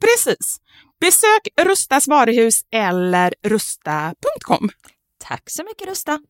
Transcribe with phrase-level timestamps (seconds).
[0.00, 0.60] Precis.
[1.00, 4.68] Besök Rustas varuhus eller rusta.com.
[5.24, 6.20] Tack så mycket Rusta.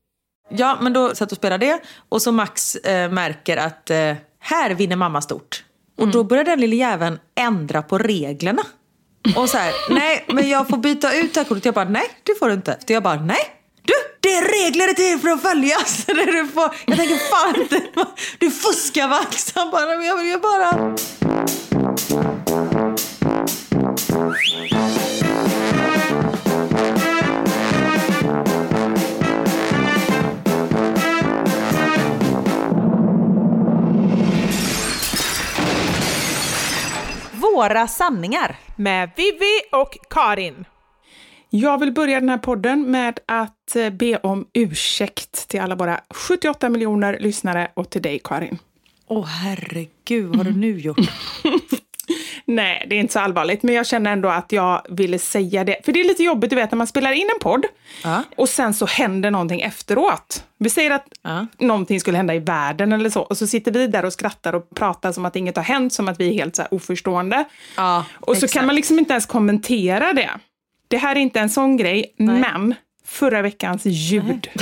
[0.51, 4.71] Ja, men då satt och spelade det och så Max eh, märker att eh, här
[4.75, 5.65] vinner mamma stort.
[5.99, 8.63] Och då börjar den lille jäveln ändra på reglerna.
[9.37, 11.65] Och så här, nej men jag får byta ut det här kortet.
[11.65, 12.79] Jag bara, nej det får du inte.
[12.87, 13.55] Jag bara, nej.
[13.83, 16.07] Du, det är regler till för att följas.
[16.07, 17.83] Du får, jag tänker fan
[18.39, 19.53] du fuskar Max.
[19.55, 20.97] Han bara, "Men jag vill ju bara...
[24.09, 24.29] Våra
[37.89, 38.57] sanningar.
[38.77, 40.65] Med Vivi och Karin.
[41.51, 46.01] Jag vill börja den här podden med att eh, be om ursäkt till alla våra
[46.11, 48.59] 78 miljoner lyssnare och till dig Karin.
[49.07, 50.99] Åh herregud, vad har du nu gjort?
[52.51, 55.77] Nej, det är inte så allvarligt, men jag känner ändå att jag ville säga det.
[55.85, 57.65] För det är lite jobbigt, du vet, när man spelar in en podd
[58.05, 58.23] Ja.
[58.37, 60.45] och sen så händer någonting efteråt.
[60.59, 61.47] Vi säger att Ja.
[61.59, 64.71] någonting skulle hända i världen eller så, och så sitter vi där och skrattar och
[64.75, 67.45] pratar som att inget har hänt, som att vi är helt så oförstående.
[67.77, 68.53] Ja, och så exakt.
[68.53, 70.31] kan man liksom inte ens kommentera det.
[70.89, 72.75] Det här är inte en sån grej, men
[73.07, 74.49] förra veckans ljud.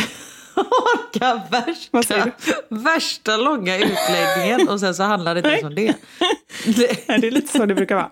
[0.57, 2.31] Orka värsta,
[2.69, 5.95] värsta långa utläggningen och sen så handlar det inte ens om det.
[6.67, 8.11] Nej, det är lite så det brukar vara.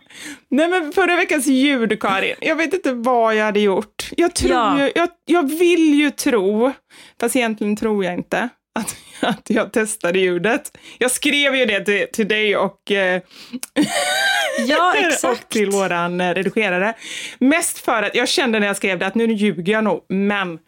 [0.50, 2.34] Nej, men förra veckans ljud, Karin.
[2.40, 4.10] Jag vet inte vad jag hade gjort.
[4.16, 4.80] Jag, tror Ja.
[4.80, 6.72] ju, jag, jag vill ju tro,
[7.20, 8.48] fast egentligen tror jag inte,
[8.78, 10.76] att, att jag testade ljudet.
[10.98, 13.22] Jag skrev ju det till, till dig och, eh,
[14.66, 14.94] Ja,
[15.30, 16.94] och till våran eh, redigerare.
[17.38, 20.58] Mest för att jag kände när jag skrev det att nu ljuger jag nog, men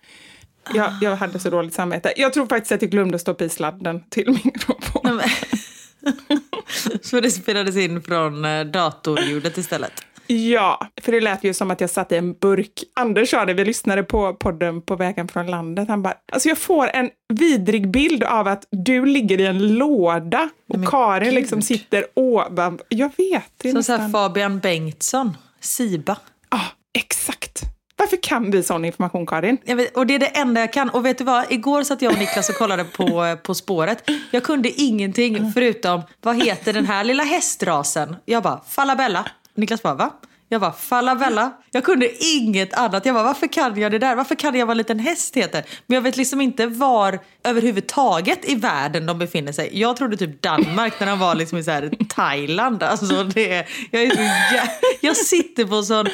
[0.74, 2.12] jag, jag hade så dåligt samvete.
[2.16, 5.20] Jag tror faktiskt att jag glömde stoppa i sladden till mikrofonen.
[7.02, 9.92] Så det spelades in från eh, datorljudet istället.
[10.26, 12.84] Ja, för det lät ju som att jag satt i en burk.
[12.94, 15.88] Anders sa det, vi lyssnade på podden på vägen från landet.
[15.88, 20.48] Han bara, alltså jag får en vidrig bild av att du ligger i en låda
[20.68, 21.34] och men Karin gud.
[21.34, 22.78] liksom sitter ovan.
[22.88, 24.12] Jag vet, det är Som så nästan...
[24.12, 26.16] Fabian Bengtsson, Siba.
[26.50, 26.60] Ja,
[26.98, 27.62] exakt.
[27.96, 29.58] Varför kan vi sån information, Karin?
[29.64, 30.90] Vet, och det är det enda jag kan.
[30.90, 31.52] Och vet du vad?
[31.52, 34.10] Igår satt jag och Niklas och kollade på På spåret.
[34.30, 38.16] Jag kunde ingenting förutom, vad heter den här lilla hästrasen?
[38.24, 39.26] Jag bara, Falabella.
[39.54, 40.10] Niklas bara, va?
[40.48, 41.52] Jag bara, Falabella.
[41.70, 43.06] Jag kunde inget annat.
[43.06, 44.16] Jag bara, varför kan jag det där?
[44.16, 45.64] Varför kan jag vad en liten häst heter?
[45.86, 49.70] Men jag vet liksom inte var överhuvudtaget i världen de befinner sig.
[49.72, 52.82] Jag trodde typ Danmark när de var liksom i så här Thailand.
[52.82, 54.22] Alltså det, jag, är så
[54.56, 54.68] jag,
[55.00, 56.06] jag sitter på sån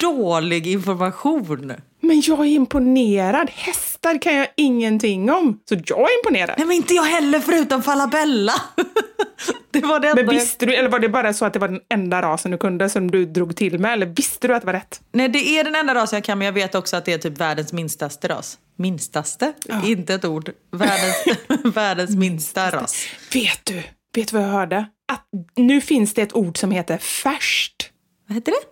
[0.00, 1.72] dålig information.
[2.10, 3.50] Men jag är imponerad.
[3.50, 5.60] Hästar kan jag ingenting om.
[5.68, 6.54] Så jag är imponerad.
[6.58, 8.52] Nej men inte jag heller förutom Falabella.
[9.70, 11.58] Det var det enda Men jag- visste du, eller var det bara så att det
[11.58, 13.92] var den enda rasen du kunde som du drog till med?
[13.92, 15.00] Eller visste du att det var rätt?
[15.12, 17.18] Nej, det är den enda rasen jag kan, men jag vet också att det är
[17.18, 18.58] typ världens minstaste ras.
[18.76, 19.52] Minstaste?
[19.84, 20.50] Inte ett ord.
[20.72, 21.24] Världens,
[21.74, 23.04] världens minsta ras.
[23.32, 23.82] Vet du,
[24.14, 24.86] vet du vad jag hörde?
[25.12, 25.26] Att
[25.56, 27.90] nu finns det ett ord som heter färskt.
[28.28, 28.66] Vad heter det?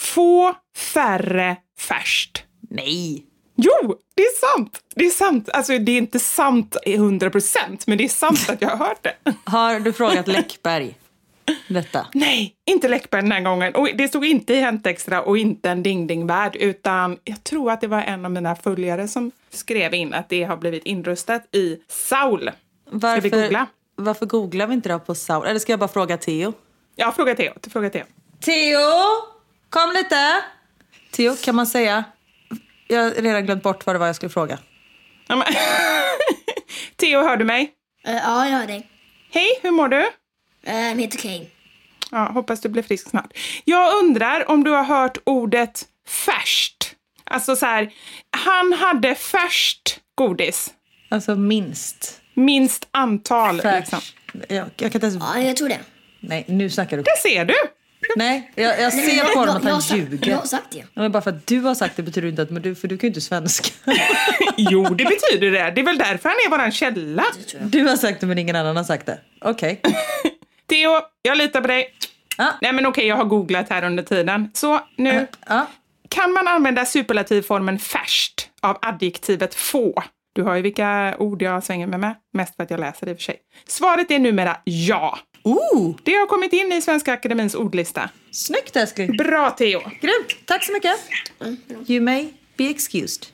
[0.00, 2.42] Få färre färskt.
[2.68, 3.26] Nej.
[3.56, 4.80] Jo, det är sant!
[4.94, 5.48] Det är sant.
[5.48, 8.86] Alltså, det är inte sant i 100 procent, men det är sant att jag har
[8.86, 9.14] hört det.
[9.50, 10.94] Har du frågat Läckberg
[11.68, 12.06] detta?
[12.14, 13.74] Nej, inte Läckberg den här gången.
[13.74, 17.44] Och det stod inte i Hänt Extra och inte en Ding Ding Värld, utan jag
[17.44, 20.84] tror att det var en av mina följare som skrev in att det har blivit
[20.84, 22.50] inröstat i Saul.
[22.98, 23.66] Ska vi googla?
[23.96, 25.46] Varför googlar vi inte då på Saul?
[25.46, 26.52] Eller ska jag bara fråga Theo?
[26.96, 27.52] Ja, fråga Theo.
[27.70, 28.04] Fråga Theo.
[28.40, 28.78] Theo!
[29.70, 30.42] Kom lite!
[31.10, 32.04] Theo, kan man säga...
[32.88, 34.58] Jag har redan glömt bort vad det var jag skulle fråga.
[35.28, 35.46] Ja, men-
[36.96, 37.72] Theo, hör du mig?
[38.06, 38.86] Eh, ja, jag hör dig.
[39.32, 39.96] Hej, hur mår du?
[39.98, 40.08] Uh,
[40.88, 41.46] jag heter Kane.
[42.10, 43.32] Ja, hoppas du blir frisk snart.
[43.64, 46.94] Jag undrar om du har hört ordet färskt?
[47.24, 47.90] Alltså så här,
[48.30, 50.70] han hade färskt godis.
[51.08, 52.20] Alltså minst.
[52.34, 53.56] Minst antal.
[53.56, 54.00] Liksom.
[54.48, 55.16] Jag, jag kan inte ens...
[55.20, 55.78] Ja, jag tror det.
[56.20, 57.02] Nej, nu snackar du.
[57.02, 57.54] Det ser du!
[58.16, 60.30] Nej, jag, jag ser på honom att jag, han har sagt, ljuger.
[60.30, 60.78] jag har sagt det.
[60.78, 62.50] Ja, Men bara för att du har sagt det betyder inte att...
[62.50, 63.68] Men du, för du kan ju inte svenska.
[64.56, 65.70] Jo, det betyder det.
[65.70, 67.24] Det är väl därför han är våran källa.
[67.60, 69.18] Du har sagt det men ingen annan har sagt det.
[69.40, 69.80] Okej.
[70.68, 70.90] Theo,
[71.22, 71.94] jag litar på dig.
[72.38, 72.52] Ja.
[72.60, 74.50] Nej men okej, jag har googlat här under tiden.
[74.54, 75.66] Så nu, Ja.
[76.08, 80.02] kan man använda superlativformen färskt av adjektivet få?
[80.34, 83.12] Du har ju vilka ord jag svänger mig med, mest för att jag läser det
[83.12, 83.36] i och för sig.
[83.68, 85.18] Svaret är numera ja.
[85.46, 88.10] Ooh, Det har kommit in i Svenska Akademins ordlista.
[88.30, 89.16] snyggt älskling.
[89.16, 89.80] Bra Theo!
[89.80, 90.46] Grymt.
[90.46, 90.96] Tack så mycket.
[91.90, 93.26] You may be excused.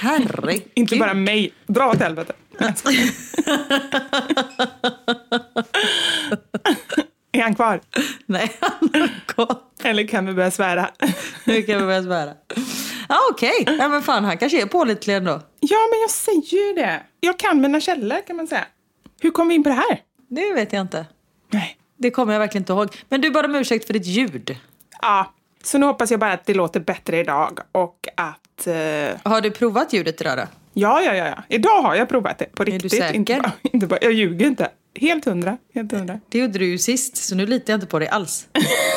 [0.00, 0.62] Herregud.
[0.74, 1.52] Inte bara mig.
[1.66, 2.32] Dra åt helvete.
[7.32, 7.80] är han kvar?
[8.26, 9.80] Nej, han har gått.
[9.84, 10.90] Eller kan vi börja svära?
[11.44, 12.34] Nu kan vi börja svära.
[13.08, 13.64] Ja, okej.
[13.78, 15.42] Ja, men fan, han kanske är pålitlig ändå.
[15.60, 17.02] Ja, men jag säger ju det.
[17.20, 18.64] Jag kan mina källor kan man säga.
[19.20, 20.00] Hur kom vi in på det här?
[20.30, 21.06] Det vet jag inte.
[21.50, 21.76] Nej.
[21.96, 22.88] Det kommer jag verkligen inte ihåg.
[23.08, 24.56] Men du bad om ursäkt för ditt ljud.
[25.02, 25.32] Ja,
[25.62, 28.66] så nu hoppas jag bara att det låter bättre idag och att...
[28.66, 28.74] eh,
[29.32, 30.42] Har du provat ljudet idag då?
[30.72, 31.42] ja, ja, ja, ja.
[31.48, 32.92] Idag har jag provat det på du riktigt.
[32.92, 33.14] säker?
[33.14, 34.68] Inte bara, inte bara, jag ljuger inte.
[35.00, 35.56] Helt hundra.
[35.74, 36.20] Helt hundra.
[36.28, 38.48] Det gjorde du ju sist, så nu litar jag inte på dig alls.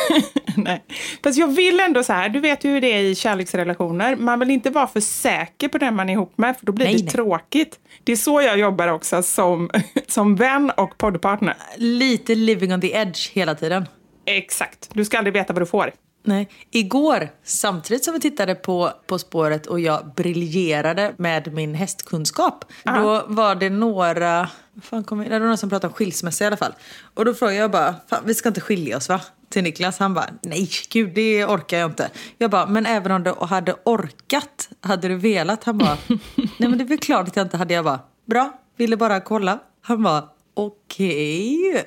[0.55, 0.83] Nej.
[1.23, 4.15] Fast jag vill ändå så här, du vet hur det är i kärleksrelationer.
[4.15, 6.85] Man vill inte vara för säker på den man är ihop med, för då blir
[6.85, 7.11] Nej, det nej.
[7.11, 7.79] tråkigt.
[8.03, 9.69] Det är så jag jobbar också som,
[10.07, 11.55] som vän och poddpartner.
[11.77, 13.85] Lite living on the edge hela tiden.
[14.25, 14.89] Exakt.
[14.93, 15.91] Du ska aldrig veta vad du får.
[16.27, 16.49] Nej.
[16.71, 23.25] Igår, samtidigt som vi tittade på På spåret och jag briljerade med min hästkunskap, då
[23.27, 24.49] var det några...
[24.81, 26.73] Fan kom, jag- det var någon som pratade om skilsmässa i alla fall.
[27.13, 29.21] Och då frågade jag bara, fan, vi ska inte skilja oss va?
[29.49, 29.99] Till Niklas.
[29.99, 32.09] Han bara, nej gud det orkar jag inte.
[32.37, 35.63] Jag bara, men även om du hade orkat, hade du velat?
[35.63, 35.97] Han bara,
[36.35, 37.73] nej men det är väl klart att jag inte hade.
[37.73, 39.59] Jag bara, bra, ville bara kolla.
[39.81, 41.83] Han bara, okej.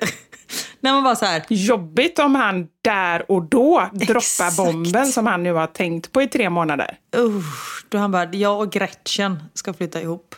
[0.81, 4.57] När man bara så här, Jobbigt om han där och då droppar Exakt.
[4.57, 6.97] bomben som han nu har tänkt på i tre månader.
[7.17, 10.35] Usch, då han bara, jag och Gretchen ska flytta ihop.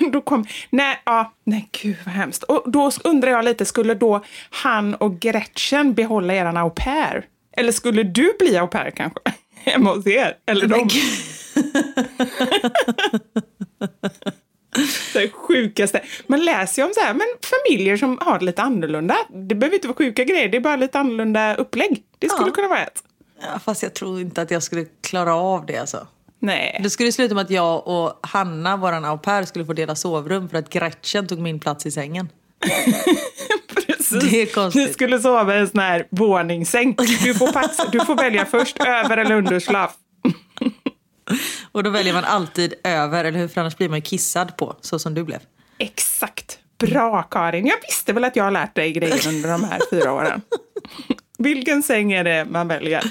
[0.12, 2.42] Då kom, nej, ja, nej, gud vad hemskt.
[2.42, 7.24] Och då undrar jag lite, skulle då han och Gretchen behålla eran au pair?
[7.56, 9.20] Eller skulle du bli au pair kanske?
[9.54, 10.36] Hemma hos er?
[10.46, 10.88] Eller de?
[15.12, 16.00] Det sjukaste.
[16.26, 19.16] Man läser ju om så här, men familjer som har det lite annorlunda.
[19.48, 22.02] Det behöver inte vara sjuka grejer, det är bara lite annorlunda upplägg.
[22.18, 22.52] Det skulle Ja.
[22.54, 23.02] kunna vara ett.
[23.42, 26.06] Ja, fast jag tror inte att jag skulle klara av det alltså.
[26.38, 26.80] Nej.
[26.82, 30.48] Det skulle sluta med att jag och Hanna, våran au pair, skulle få dela sovrum
[30.48, 32.28] för att Gretchen tog min plats i sängen.
[33.74, 34.30] Precis.
[34.30, 34.86] Det är konstigt.
[34.86, 36.94] Du skulle sova i en sån här våningssäng.
[37.24, 39.94] Du får, passa, du får välja först över eller underslaf.
[41.72, 43.48] Och då väljer man alltid över, eller hur?
[43.48, 45.40] För annars blir man ju kissad på, så som du blev.
[45.78, 46.58] Exakt.
[46.78, 47.66] Bra Karin.
[47.66, 50.42] Jag visste väl att jag har lärt dig grejer under de här fyra åren.
[51.38, 53.04] Vilken säng är det man väljer?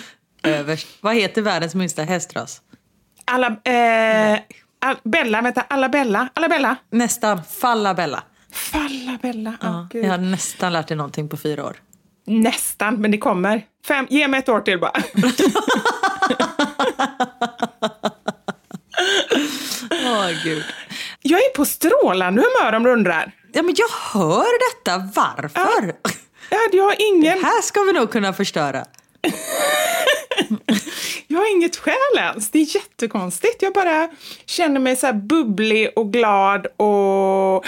[0.43, 0.87] Överst.
[1.01, 2.61] Vad heter världens minsta hästras?
[3.25, 4.39] Alla, eh,
[4.79, 6.75] all, Bella, vänta, alla Bella, alla Bella.
[6.89, 7.43] Nästan.
[7.43, 8.23] Fallabella.
[8.51, 9.53] Falla Bella.
[9.61, 11.77] Ja, jag har nästan lärt dig någonting på fyra år.
[12.25, 13.65] Nästan, men det kommer.
[13.87, 15.03] Fem, ge mig ett år till bara.
[19.91, 20.63] Åh, gud.
[21.21, 23.31] Jag är på strålande humör om du undrar.
[23.53, 24.97] Ja, men jag hör detta.
[25.15, 25.95] Varför?
[26.49, 27.43] Ja, jag har ingen...
[27.43, 28.85] Här ska vi nog kunna förstöra.
[31.27, 32.51] Jag har inget skäl ens.
[32.51, 33.61] Det är jättekonstigt.
[33.61, 34.09] Jag bara
[34.45, 37.65] känner mig så bubblig och glad och...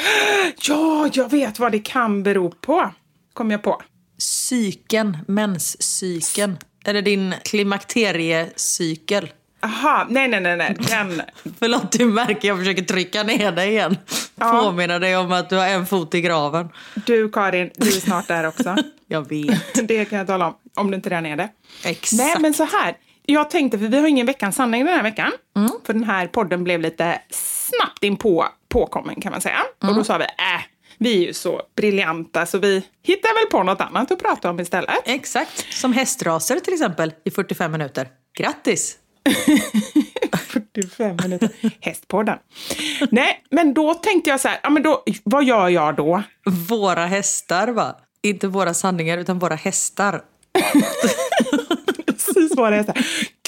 [0.57, 2.89] Ja, jag vet vad det kan bero på.
[3.33, 3.81] kom jag på.
[4.23, 6.57] Cykeln, menscykeln.
[6.85, 9.31] Eller din klimakteriecykel.
[9.63, 10.75] Aha, nej, nej, nej, nej.
[10.79, 11.21] Den,
[11.59, 13.97] Förlåt, du märker jag försöker trycka ner dig igen.
[14.35, 14.61] Ja.
[14.63, 16.69] Påminna dig om att du har en fot i graven.
[16.93, 18.75] du Karin, du är snart där också.
[19.07, 19.87] Jag vet.
[19.87, 21.49] Det kan jag tala om, om du inte redan är det.
[21.83, 22.13] Exakt.
[22.13, 22.97] Nej, men så här.
[23.25, 25.31] Jag tänkte, för vi har ingen veckans sanning den här veckan.
[25.85, 29.59] För den här podden blev lite snabbt in på påkommen kan man säga.
[29.81, 30.29] Och då sa vi, äh,
[30.97, 34.59] vi är ju så briljanta så vi hittar väl på något annat att prata om
[34.59, 34.89] istället.
[35.05, 35.73] Exakt.
[35.73, 38.07] Som hästraser till exempel i 45 minuter.
[38.37, 38.97] Grattis!
[40.53, 41.49] 45 minuter.
[41.79, 42.37] Hästpodden.
[43.11, 46.23] Nej, men då tänkte jag så här, ja men då, vad gör jag då?
[46.69, 47.95] Våra hästar va?
[48.23, 50.21] Inte våra sanningar utan våra hästar.
[52.05, 52.55] Precis.
[52.55, 52.85] Så här.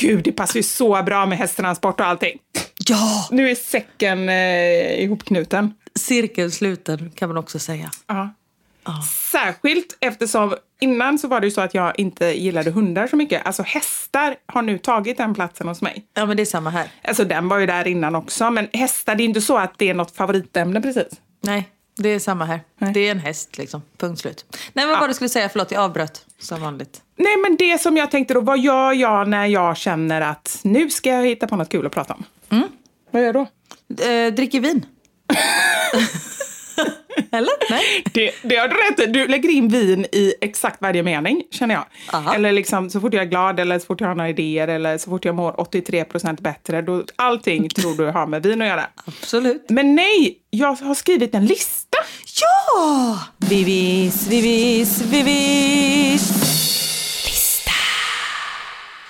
[0.02, 2.40] Gud, det passar ju så bra med hästtransport och allting.
[2.88, 3.28] Ja!
[3.32, 5.74] Nu är säcken eh, ihopknuten.
[6.00, 7.92] Cirkeln sluten kan man också säga.
[8.08, 8.30] Ja.
[9.32, 13.46] Särskilt eftersom innan så var det ju så att jag inte gillade hundar så mycket.
[13.46, 16.06] Alltså hästar har nu tagit den platsen hos mig.
[16.14, 16.88] Ja men det är samma här.
[17.04, 18.52] Alltså den var ju där innan också.
[18.52, 21.22] Men hästar, det är inte så att det är något favoritämne precis.
[21.42, 22.62] Nej, det är samma här.
[22.78, 22.94] Nej.
[22.94, 23.82] Det är en häst liksom.
[23.98, 24.46] Punkt slut.
[24.52, 25.50] Nej men vad var det du skulle säga?
[25.50, 27.02] Förlåt, jag avbröt som vanligt.
[27.16, 30.90] Nej men det som jag tänkte då, vad gör jag när jag känner att nu
[30.90, 32.24] ska jag hitta på något kul att prata om?
[33.12, 33.48] Vad gör jag då?
[34.06, 34.86] Eh, dricker vin.
[37.32, 37.70] Eller?
[37.70, 37.84] Nej?
[38.14, 39.14] Det, det har du rätt.
[39.14, 41.86] Du lägger in vin i exakt varje mening, känner jag.
[42.14, 42.36] Aha.
[42.36, 44.98] Eller liksom så fort jag är glad, eller så fort jag har några idéer, eller
[44.98, 46.82] så fort jag mår 83% bättre.
[46.82, 48.86] Då, allting tror du har med vin att göra.
[49.06, 49.66] Absolut.
[49.70, 51.98] Men nej, jag har skrivit en lista.
[52.42, 53.20] Ja!
[53.38, 56.32] Vivis, vivis, vivis.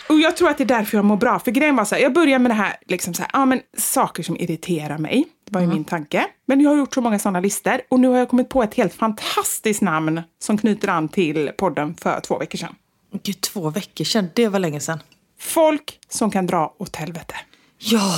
[0.09, 1.39] Och jag tror att det är därför jag mår bra.
[1.39, 3.61] För grejen var så här, jag börjar med det här, liksom så här, ja men
[3.77, 5.25] saker som irriterar mig.
[5.45, 6.25] Det var ju min tanke.
[6.45, 8.73] Men jag har gjort så många sådana listor och nu har jag kommit på ett
[8.73, 12.75] helt fantastiskt namn som knyter an till podden för två veckor sedan.
[13.23, 14.27] Gud, två veckor sedan.
[14.35, 14.99] Det var länge sedan.
[15.39, 17.35] Folk som kan dra åt helvete.
[17.77, 18.13] Ja!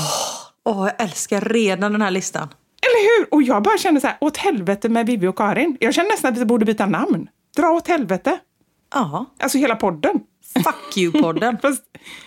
[0.63, 2.47] Åh, jag älskar redan den här listan.
[2.81, 3.33] Eller hur?
[3.33, 5.77] Och jag bara kände så här, åt helvete med Vivi och Karin.
[5.79, 7.29] Jag känner nästan att vi borde byta namn.
[7.57, 8.39] Dra åt helvete.
[8.93, 9.25] Ja.
[9.39, 10.19] Alltså hela podden.
[10.53, 11.57] Fuck you-podden.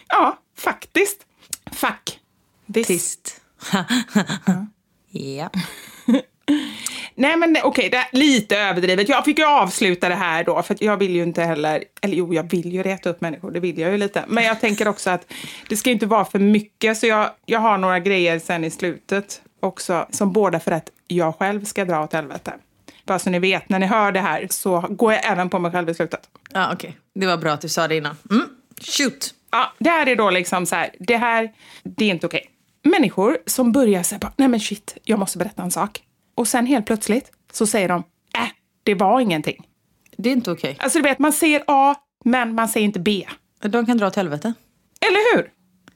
[0.09, 1.27] Ja, faktiskt.
[1.73, 2.21] Fuck.
[2.75, 2.87] This.
[2.87, 3.41] Tyst.
[4.47, 4.67] ja.
[7.15, 9.09] Nej men okej, det är lite överdrivet.
[9.09, 12.35] Jag fick ju avsluta det här då, för jag vill ju inte heller, eller jo,
[12.35, 14.25] jag vill ju reta upp människor, det vill jag ju lite.
[14.29, 15.33] Men jag tänker också att
[15.69, 19.43] det ska inte vara för mycket, så jag, jag har några grejer sen i slutet
[19.61, 22.53] också, som båda för att jag själv ska dra åt helvete.
[23.05, 25.73] Bara så ni vet, när ni hör det här så går jag även på mig
[25.73, 26.29] själv i slutet.
[26.53, 26.97] Ja, okej.
[27.15, 28.17] Det var bra att du sa det innan.
[28.31, 28.47] Mm.
[28.81, 29.35] Shoot!
[29.51, 32.50] Ja, det här är då liksom så här, det här, det är inte okej.
[32.83, 36.03] Människor som börjar säga nej men shit, jag måste berätta en sak.
[36.35, 38.03] Och sen helt plötsligt så säger de,
[38.39, 38.49] äh,
[38.83, 39.67] det var ingenting.
[40.17, 40.77] Det är inte okej.
[40.79, 43.27] Alltså du vet, man säger A, men man säger inte B.
[43.61, 44.55] De kan dra åt helvete.
[45.01, 45.51] Eller hur?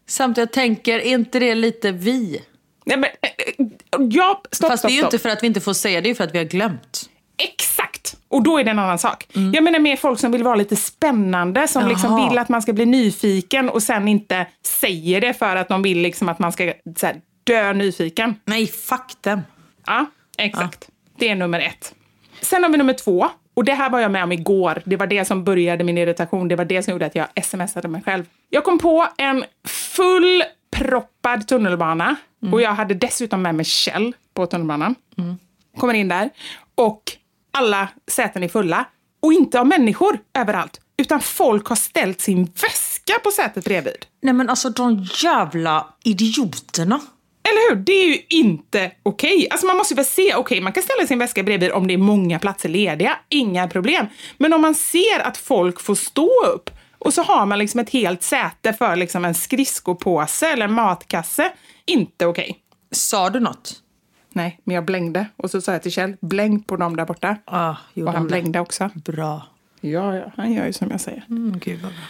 [0.07, 2.43] Samtidigt jag tänker, är inte det lite vi?
[2.87, 3.67] Nej men, eh, eh,
[4.11, 5.13] ja, stopp, Fast stopp, det är ju stopp.
[5.15, 7.11] inte för att vi inte får säga det, är ju för att vi har glömt.
[7.39, 7.94] Exakt!
[8.29, 9.27] Och då är det en annan sak.
[9.53, 12.73] Jag menar mer folk som vill vara lite spännande, som liksom vill att man ska
[12.73, 16.65] bli nyfiken och sen inte säger det för att de vill liksom att man ska
[17.03, 18.35] här, dö nyfiken.
[18.45, 19.41] Nej, fuck them.
[19.87, 20.07] Ja,
[20.39, 20.89] exakt.
[21.19, 21.95] Det är nummer ett.
[22.41, 23.29] Sen har vi nummer två.
[23.55, 24.83] Och det här var jag med om igår.
[24.85, 26.49] Det var det som började min irritation.
[26.49, 28.25] Det var det som gjorde att jag smsade mig själv.
[28.51, 32.17] Jag kom på en fullproppad tunnelbana.
[32.53, 34.95] Och jag hade dessutom med mig Kjell på tunnelbanan.
[35.79, 36.31] Kommer in där.
[36.75, 37.03] Och
[37.55, 38.85] alla säten är fulla.
[39.23, 40.81] Och inte av människor överallt.
[40.97, 44.07] Utan folk har ställt sin väska på sätet bredvid.
[44.23, 47.01] Nej men alltså de jävla idioterna.
[47.49, 47.77] Eller hur?
[47.77, 49.49] Det är ju inte okej.
[49.51, 51.99] Alltså man måste väl se, okej man kan ställa sin väska bredvid om det är
[51.99, 54.07] många platser lediga, inga problem.
[54.39, 57.91] Men om man ser att folk får stå upp och så har man liksom ett
[57.91, 61.53] helt säte för liksom en skridskopåse eller en matkasse,
[61.87, 62.59] inte okej.
[62.91, 63.84] Sa du något?
[64.35, 65.27] Nej, men jag blängde.
[65.37, 67.37] Och så sa jag till Kjell, bläng på dem där borta.
[67.45, 68.91] Ah, och han blängde också.
[68.95, 69.47] Bra.
[69.81, 71.25] Ja, ja, han gör ju som jag säger.
[71.29, 72.01] Mm, gud vad bra.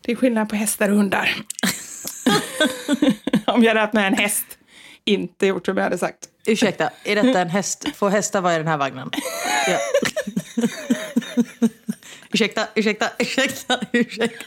[0.00, 1.36] Det är skillnad på hästar och hundar.
[3.46, 4.58] om jag hade haft med en häst,
[5.04, 6.28] inte gjort som jag hade sagt.
[6.46, 7.88] Ursäkta, är detta en häst?
[7.94, 9.10] Får hästar vara i den här vagnen?
[9.68, 9.78] Ja.
[12.32, 14.44] ursäkta, ursäkta, ursäkta, ursäkta.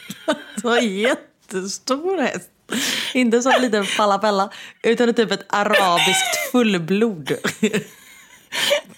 [0.55, 2.49] Det var en jättestor häst.
[3.13, 4.49] Inte som en liten falafella,
[4.83, 7.31] utan typ ett arabiskt fullblod.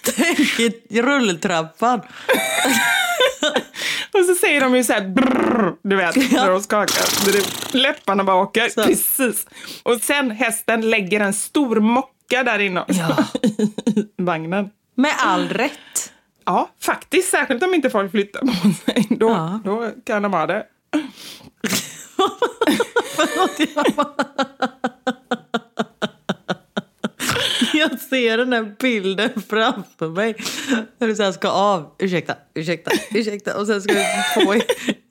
[0.02, 2.00] Tänk rulltrappan.
[4.12, 7.32] Och så säger de ju så här, brrr, du vet, när de skakar.
[7.32, 8.68] Det- Läpparna bara åker.
[8.68, 8.82] Så.
[8.84, 9.46] Precis.
[9.82, 13.16] Och sen hästen lägger en stor mocka där inne Ja.
[13.86, 14.70] i vagnen.
[14.94, 16.12] Med all rätt.
[16.44, 17.30] Ja, faktiskt.
[17.30, 19.06] Särskilt om inte folk flyttar på sig.
[19.10, 19.60] Då, Ja.
[19.64, 20.66] då kan de ha det.
[27.74, 30.34] Jag ser den här bilden framför mig.
[30.98, 31.94] När du så här ska av.
[31.98, 33.58] Ursäkta, ursäkta, ursäkta.
[33.58, 34.04] Och sen ska du
[34.44, 34.62] få i,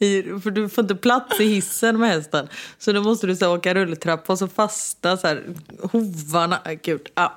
[0.05, 0.23] i...
[0.43, 2.47] För du får inte plats i hissen med hästen.
[2.77, 5.43] Så då måste du så åka rulltrappa och så fasta så här,
[5.81, 6.59] hovarna.
[6.65, 7.29] Äh, gud, Ah.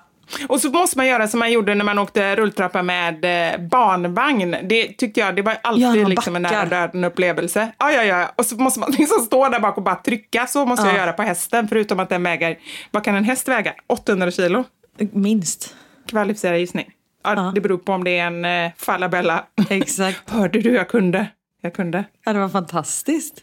[0.49, 4.57] Och så måste man göra som man gjorde när man åkte rulltrappa med eh, barnvagn.
[4.63, 7.73] Det tyckte jag, det var alltid Ja, liksom en nära döden upplevelse.
[7.79, 8.33] Ja, ja, ja.
[8.37, 10.47] Och så måste man liksom stå där bak och bara trycka.
[10.47, 10.99] Så måste jag Ja.
[11.01, 11.69] göra på hästen.
[11.69, 12.59] Förutom att den väger,
[12.91, 13.75] vad kan en häst väga?
[13.87, 14.65] 800 kilo?
[15.13, 15.75] Minst.
[16.09, 16.91] Kvalificerad gissning.
[17.25, 17.53] Ja, Ja.
[17.55, 19.45] Det beror på om det är en eh, falabella.
[19.71, 20.21] Exakt.
[20.31, 20.71] Hörde du?
[20.75, 21.27] Jag kunde.
[21.63, 22.05] Jag kunde.
[22.25, 23.35] Ja, det var fantastiskt.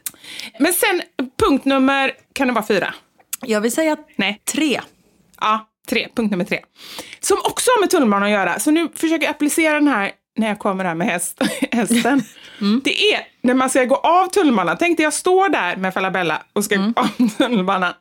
[0.60, 1.02] Men sen
[1.40, 2.94] punkt nummer, kan det vara fyra?
[3.42, 4.42] Jag vill säga Nej.
[4.54, 4.82] tre.
[5.42, 6.08] Ja, tre.
[6.16, 6.60] Punkt nummer tre.
[7.20, 8.60] Som också har med tunnelbanan att göra.
[8.60, 12.24] Så nu försöker jag applicera den här när jag kommer här med häst, hästen.
[12.84, 14.78] Det är när man ska gå av tunnelbanan.
[14.80, 17.94] Tänk dig jag står där med Falabella och ska gå av tunnelbanan.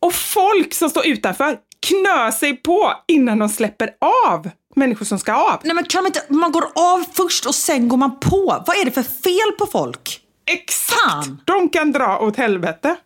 [0.00, 3.90] Och folk som står utanför knör sig på innan de släpper
[4.26, 5.60] av människor som ska av.
[5.64, 8.64] Nej men kan man inte, man går av först och sen går man på.
[8.66, 10.20] Vad är det för fel på folk?
[10.50, 10.86] Exakt!
[11.06, 11.40] Fan.
[11.44, 12.96] De kan dra åt helvete.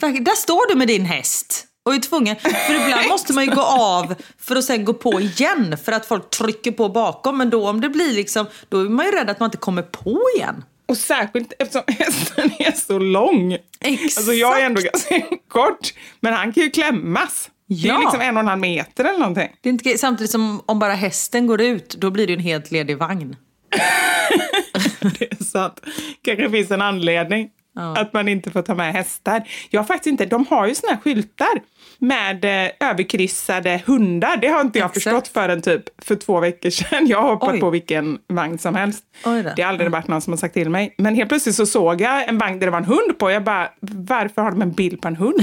[0.00, 2.36] Verkligen, Där står du med din häst och är tvungen.
[2.36, 6.06] För ibland måste man ju gå av för att sen gå på igen för att
[6.06, 7.38] folk trycker på bakom.
[7.38, 9.82] Men då om det blir liksom, då är man ju rädd att man inte kommer
[9.82, 10.64] på igen.
[10.86, 13.52] Och särskilt eftersom hästen är så lång.
[13.80, 14.18] Exakt.
[14.18, 17.50] Alltså jag är ändå ganska kort, men han kan ju klämmas.
[17.68, 17.98] Det är Ja.
[17.98, 19.48] liksom en och en halv meter eller någonting.
[19.60, 22.42] Det är inte, samtidigt som om bara hästen går ut, då blir det ju en
[22.44, 23.36] helt ledig vagn.
[25.18, 25.80] Det är sant.
[26.22, 27.50] kanske finns en anledning
[27.96, 29.48] att man inte får ta med hästar.
[29.70, 31.62] Jag har faktiskt inte, de har ju såna här skyltar
[31.98, 34.36] med eh, överkryssade hundar.
[34.36, 35.04] Det har inte jag Exakt.
[35.04, 37.06] förstått förrän typ för två veckor sedan.
[37.06, 37.60] Jag har hoppat Oj.
[37.60, 39.04] på vilken vagn som helst.
[39.24, 39.52] Oj.
[39.56, 40.94] Det har aldrig varit någon som har sagt till mig.
[40.98, 43.30] Men helt plötsligt så såg jag en vagn där det var en hund på.
[43.30, 45.40] Jag bara, varför har de en bild på en hund?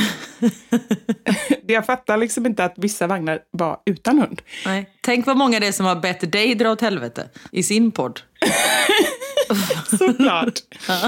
[1.64, 4.42] det jag fattar liksom inte att vissa vagnar var utan hund.
[4.66, 4.90] Nej.
[5.02, 8.20] Tänk vad många det är som har bett dig dra åt helvete i sin podd.
[9.98, 10.54] Såklart.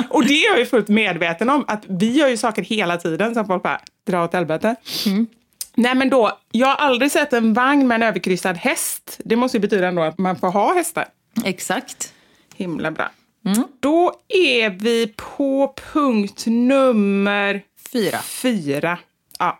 [0.10, 3.34] Och det är jag ju fullt medveten om, att vi gör ju saker hela tiden
[3.34, 4.76] som folk bara drar åt helvete.
[5.76, 9.20] Nej men då, jag har aldrig sett en vagn med en överkryssad häst.
[9.26, 11.06] Det måste ju betyda ändå att man får ha hästar.
[11.46, 12.14] Exakt.
[12.56, 13.12] Himla bra.
[13.80, 17.62] Då är vi på punkt nummer
[17.94, 18.18] Fyra.
[18.18, 18.98] fyra.
[19.40, 19.60] Ja.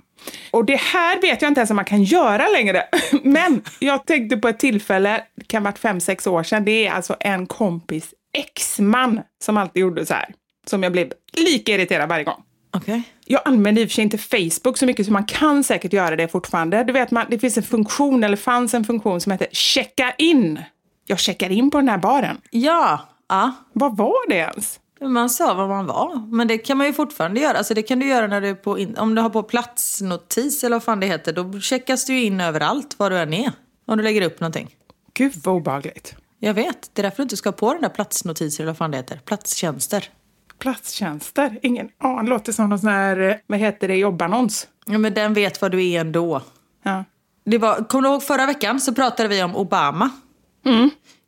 [0.52, 2.84] Och det här vet jag inte ens om man kan göra längre.
[3.24, 6.66] Men jag tänkte på ett tillfälle, det kan ha varit fem, sex år sedan.
[6.66, 10.34] Det är alltså en kompis exman som alltid gjorde så här.
[10.68, 12.44] Som jag blev lika irriterad varje gång.
[12.76, 13.04] Okej.
[13.26, 16.16] Jag använder i och för sig inte Facebook så mycket så man kan säkert göra
[16.16, 16.84] det fortfarande.
[16.84, 20.60] Du vet, man, det finns en funktion, eller fanns en funktion som heter checka in.
[21.08, 22.38] Jag checkar in på den här baren.
[22.52, 23.00] Ja.
[23.30, 23.52] ja.
[23.74, 24.80] Vad var det ens?
[25.02, 26.28] Man sa vad man var.
[26.36, 27.58] Men det kan man ju fortfarande göra.
[27.58, 30.76] Alltså det kan du göra när du på in- om du har på platsnotis eller
[30.76, 31.34] vad fan det heter.
[31.34, 33.52] Då checkas du in överallt var du än är.
[33.88, 34.76] Om du lägger upp någonting.
[35.14, 36.16] Gud vad obehagligt.
[36.46, 36.90] Jag vet.
[36.94, 39.22] Det är därför du inte ska på den där platsnotiser eller vad fan det heter.
[39.26, 40.10] Platstjänster.
[40.60, 41.60] Platstjänster?
[41.62, 42.30] Ingen aning.
[42.30, 44.68] Låter som någon sån här, eh, vad heter det, jobbannons.
[44.86, 46.42] Ja, men den vet vad du är ändå.
[46.84, 47.04] Ja.
[47.46, 50.10] Det var, kommer du ihåg förra veckan så pratade vi om Obama.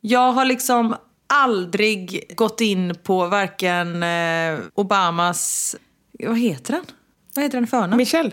[0.00, 5.76] Jag har liksom aldrig gått in på varken eh, Obamas...
[6.18, 6.84] Vad heter den?
[7.34, 7.96] Vad heter den förnamn?
[7.96, 8.30] Michelle?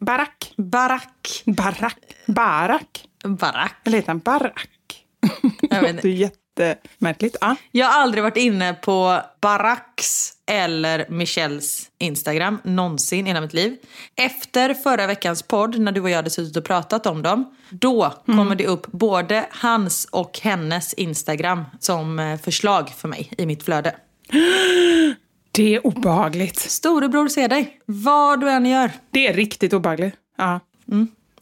[0.00, 0.54] Barack?
[0.56, 1.42] Barack.
[1.46, 1.98] Barack?
[2.26, 3.08] Barack?
[3.24, 3.76] Barack.
[3.84, 5.04] Eller heter han Barack?
[5.80, 7.36] Det låter jättemärkligt.
[7.40, 7.56] Ja.
[7.70, 13.76] Jag har aldrig varit inne på Baracks eller Michelles Instagram någonsin i hela mitt liv.
[14.16, 18.14] Efter förra veckans podd, när du och jag hade suttit och pratat om dem, då
[18.26, 23.62] kommer det upp både hans och hennes Instagram som eh, förslag för mig i mitt
[23.62, 23.96] flöde.
[25.54, 26.58] Det är obehagligt.
[26.58, 28.90] Storebror ser dig, vad du än gör.
[29.10, 30.14] Det är riktigt obehagligt.
[30.38, 30.60] Ja.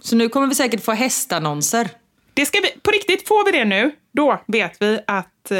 [0.01, 1.89] Så nu kommer vi säkert få hästannonser.
[2.41, 5.51] Det ska vi, på riktigt, får vi det nu, då vet vi att...
[5.51, 5.59] Eh,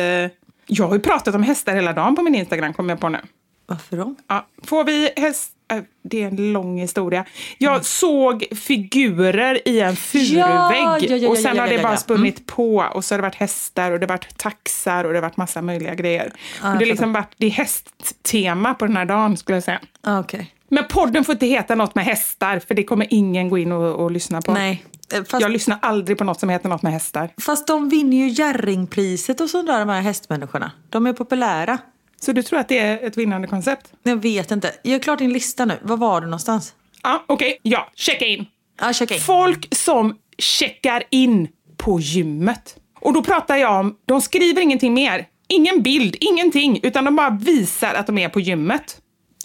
[0.67, 3.19] jag har ju pratat om hästar hela dagen på min Instagram, kommer jag på nu.
[3.67, 4.15] Varför då?
[4.29, 5.53] Ja, får vi häst...
[5.73, 7.25] äh, Det är en lång historia.
[7.59, 12.47] Jag såg figurer i en furvägg Ja, ja, ja, och sen har det bara spunnit
[12.47, 15.23] på och så har det varit hästar och det har varit taxar och det har
[15.23, 16.27] varit massa möjliga grejer.
[16.27, 19.81] och det, har liksom varit, det är hästtema på den här dagen skulle jag säga.
[20.03, 20.55] Ah, Okej.
[20.69, 24.05] Men podden får inte heta något med hästar för det kommer ingen gå in och,
[24.05, 24.53] och lyssna på.
[24.53, 24.85] Nej.
[25.13, 27.31] Eh, Fast, Jag lyssnar aldrig på något som heter något med hästar.
[27.41, 30.73] fast de vinner ju Jerringpriset och sådär, de här hästmänniskorna.
[30.91, 31.79] De är populära.
[32.21, 33.93] Så du tror att det är ett vinnande koncept?
[34.03, 34.73] Jag vet inte.
[34.85, 35.79] Gör klart din lista nu.
[35.83, 36.75] Var var du någonstans?
[37.03, 37.59] Ja, okej.
[37.63, 38.47] Ja, checka in.
[38.81, 39.21] Ja, checka in.
[39.21, 42.77] Folk som checkar in på gymmet.
[43.01, 45.27] Och då pratar jag om, de skriver ingenting mer.
[45.49, 49.01] Ingen bild, ingenting, utan de bara visar att de är på gymmet.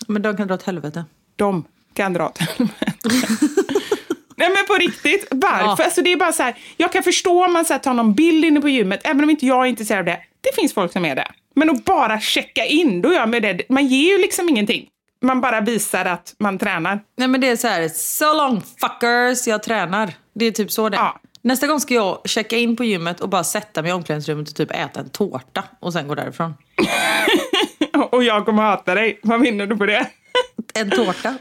[0.08, 1.06] Men de kan dra åt helvete.
[1.36, 3.10] De kan dra åt helvete.
[4.36, 5.84] Nej men på riktigt, varför?
[5.84, 5.86] Ja.
[5.86, 8.14] Alltså det är bara så här, jag kan förstå om man så här, tar någon
[8.14, 10.20] bild inne på gymmet, även om inte jag är intresserad av det.
[10.42, 11.28] Det finns folk som är det.
[11.56, 13.70] Men att bara checka in, då gör man det.
[13.70, 14.88] Man ger ju liksom ingenting.
[15.22, 17.00] Man bara visar att man tränar.
[17.18, 20.14] Nej men det är så här, so long fuckers, jag tränar.
[20.36, 20.98] Det är typ så det.
[20.98, 21.20] Ja.
[21.42, 24.56] Nästa gång ska jag checka in på gymmet och bara sätta mig i omklädningsrummet och
[24.56, 26.54] typ äta en tårta och sen gå därifrån.
[28.12, 29.20] Och jag kommer hata dig.
[29.24, 30.08] Vad vinner du på det?
[30.74, 31.38] En tårta?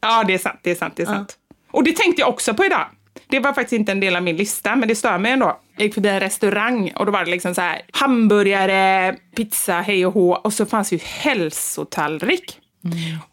[0.00, 0.60] Ja, det är sant.
[0.62, 0.96] Det är sant.
[0.96, 1.36] Det är sant.
[1.76, 2.86] Och det tänkte jag också på idag.
[3.28, 5.60] Det var faktiskt inte en del av min lista, men det stör mig ändå.
[5.76, 10.06] Jag gick förbi en restaurang och då var det liksom så här hamburgare, pizza, hej
[10.06, 12.58] och hå och så fanns ju hälsotallrik.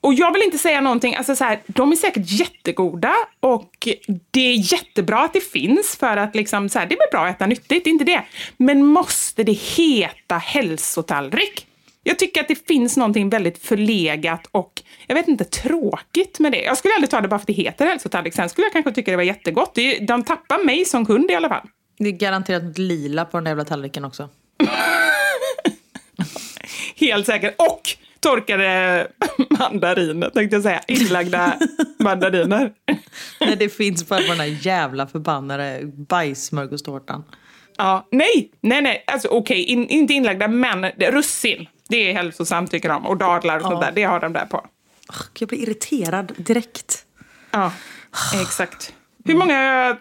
[0.02, 3.88] Och jag vill inte säga någonting, alltså så här, de är säkert jättegoda och
[4.32, 7.26] det är jättebra att det finns för att liksom så här, det är väl bra
[7.26, 8.24] att äta nyttigt, inte det.
[8.58, 11.68] Men måste det heta hälsotallrik?
[12.04, 16.62] Jag tycker att det finns någonting väldigt förlegat och jag vet inte, tråkigt med det.
[16.62, 18.34] Jag skulle aldrig ta det bara för att det heter hälsotallrik.
[18.34, 19.72] Sen skulle jag kanske tycka det var jättegott.
[19.76, 21.68] Det De tappar mig som kund i alla fall.
[21.98, 24.30] Det är garanterat lila på den där jävla tallriken också.
[26.96, 27.56] Helt säkert.
[27.58, 27.82] Och
[28.20, 29.08] torkade
[29.60, 30.82] mandariner, tänkte jag säga.
[30.88, 31.58] Inlagda
[32.00, 32.74] mandariner.
[33.40, 37.24] Nej, det finns bara på den där jävla förbannade bajssmörgåstårtan.
[37.78, 39.04] Ja, nej, nej, nej.
[39.08, 41.68] Alltså okej, in, inte inlagda, men russin.
[41.90, 43.06] Det är hälsosamt tycker de.
[43.06, 44.66] Och dadlar och sånt där, det har de där på.
[45.40, 47.06] Jag blir irriterad direkt.
[47.52, 47.72] Ja,
[48.42, 48.94] exakt.
[49.26, 49.58] Hur många...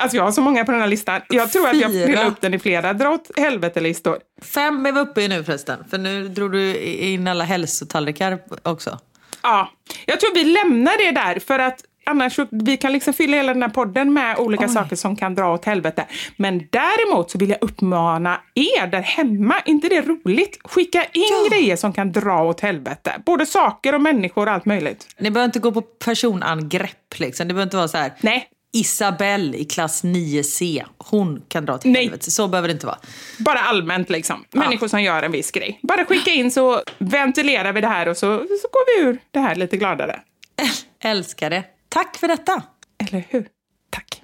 [0.00, 1.20] Alltså jag har så många på den här listan.
[1.28, 2.06] Jag tror att jag Fyra.
[2.06, 4.18] delar upp den i flera dra åt helvete-listor.
[4.42, 5.84] Fem är vi uppe i nu förresten.
[5.90, 8.98] För nu drog du in alla hälsotallrikar också.
[9.42, 9.72] Ja,
[10.06, 13.62] jag tror vi lämnar det där för att annars vi kan liksom fylla hela den
[13.62, 16.06] här podden med olika saker som kan dra åt helvete.
[16.36, 20.58] Men däremot så vill jag uppmana er där hemma, inte det roligt?
[20.64, 23.12] Skicka in grejer som kan dra åt helvete.
[23.26, 25.06] Både saker och människor och allt möjligt.
[25.18, 27.48] Ni behöver inte gå på personangrepp liksom.
[27.48, 28.12] Det behöver inte vara så här.
[28.20, 32.02] Nej, Isabelle i klass 9C, hon kan dra till Nej.
[32.02, 32.30] helvete.
[32.30, 32.98] Så behöver det inte vara.
[33.38, 34.44] bara allmänt liksom.
[34.52, 35.80] Människor som gör en viss grej.
[35.82, 39.38] Bara skicka in så ventilerar vi det här och så, så går vi ur det
[39.38, 40.20] här lite gladare.
[41.04, 41.64] Älskar det.
[41.96, 42.62] Tack för detta!
[42.98, 43.48] Eller hur?
[43.90, 44.22] Tack.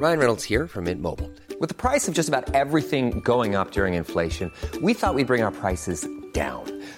[0.00, 1.28] Ryan Reynolds här från Mint Mobile.
[1.60, 5.24] Med priset på nästan allt som går upp under inflationen, trodde vi att vi skulle
[5.24, 5.96] bring våra priser
[6.34, 6.71] down.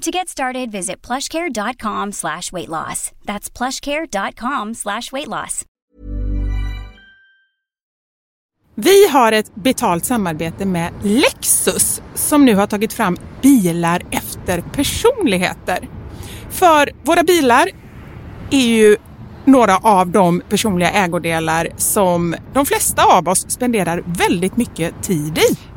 [0.00, 3.12] To get started, visit plushcare.com slash weight loss.
[3.24, 5.64] That's plushcare.com slash weight loss.
[8.74, 15.88] Vi har ett betalt samarbete med Lexus som nu har tagit fram bilar efter personligheter.
[16.50, 17.68] För våra bilar
[18.50, 18.96] är ju
[19.44, 25.69] några av de personliga ägodelar som de flesta av oss spenderar väldigt mycket tid i.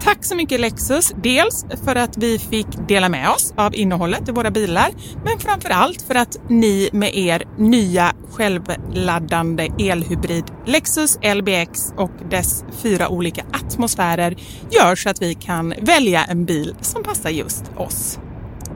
[0.00, 4.32] Tack så mycket Lexus, dels för att vi fick dela med oss av innehållet i
[4.32, 4.90] våra bilar,
[5.24, 12.64] men framför allt för att ni med er nya självladdande elhybrid Lexus LBX och dess
[12.82, 14.36] fyra olika atmosfärer
[14.70, 18.18] gör så att vi kan välja en bil som passar just oss.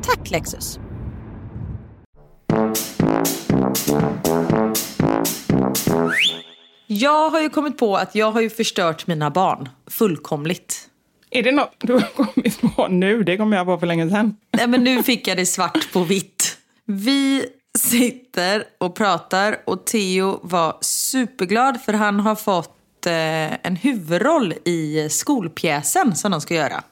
[0.03, 0.79] Tack Lexus!
[6.87, 10.88] Jag har ju kommit på att jag har ju förstört mina barn fullkomligt.
[11.31, 13.23] Är det något du har kommit på nu?
[13.23, 14.37] Det kommer jag på för länge sedan.
[14.53, 16.59] Nej men nu fick jag det svart på vitt.
[16.85, 17.45] Vi
[17.79, 25.09] sitter och pratar och Theo var superglad för han har fått eh, en huvudroll i
[25.11, 26.83] skolpjäsen som de ska göra.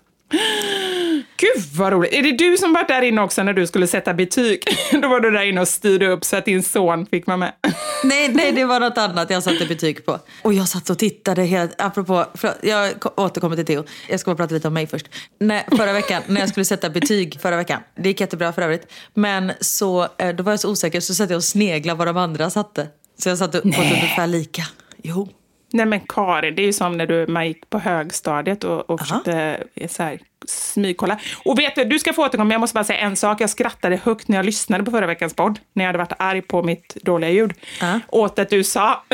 [1.37, 2.13] Gud vad roligt!
[2.13, 4.63] Är det du som var där inne också när du skulle sätta betyg?
[5.03, 7.53] Då var du där inne och styrde upp så att din son fick vara med.
[8.05, 10.19] Nej, nej, det var något annat jag satte betyg på.
[10.43, 12.25] Och jag satt och tittade helt, apropå,
[12.63, 13.85] jag ko- återkommer till Theo.
[14.09, 15.07] Jag ska bara prata lite om mig först.
[15.41, 18.87] När, förra veckan, när jag skulle sätta betyg förra veckan, det gick jättebra för övrigt.
[19.15, 22.17] Men så, eh, då var jag så osäker så satt jag och sneglade vad de
[22.17, 22.87] andra satte.
[23.19, 24.63] Så jag upp på ett ungefär lika.
[25.03, 25.29] Jo.
[25.77, 29.01] Nej men Karin, det är ju som när du, man gick på högstadiet och, och
[29.01, 31.19] försökte eh, så här, smygkolla.
[31.45, 33.41] Och vet du, du ska få återkomma, jag måste bara säga en sak.
[33.41, 36.43] Jag skrattade högt när jag lyssnade på förra veckans podd, när jag hade varit arg
[36.43, 38.01] på mitt dåliga ljud, Ja.
[38.09, 39.05] åt att du sa.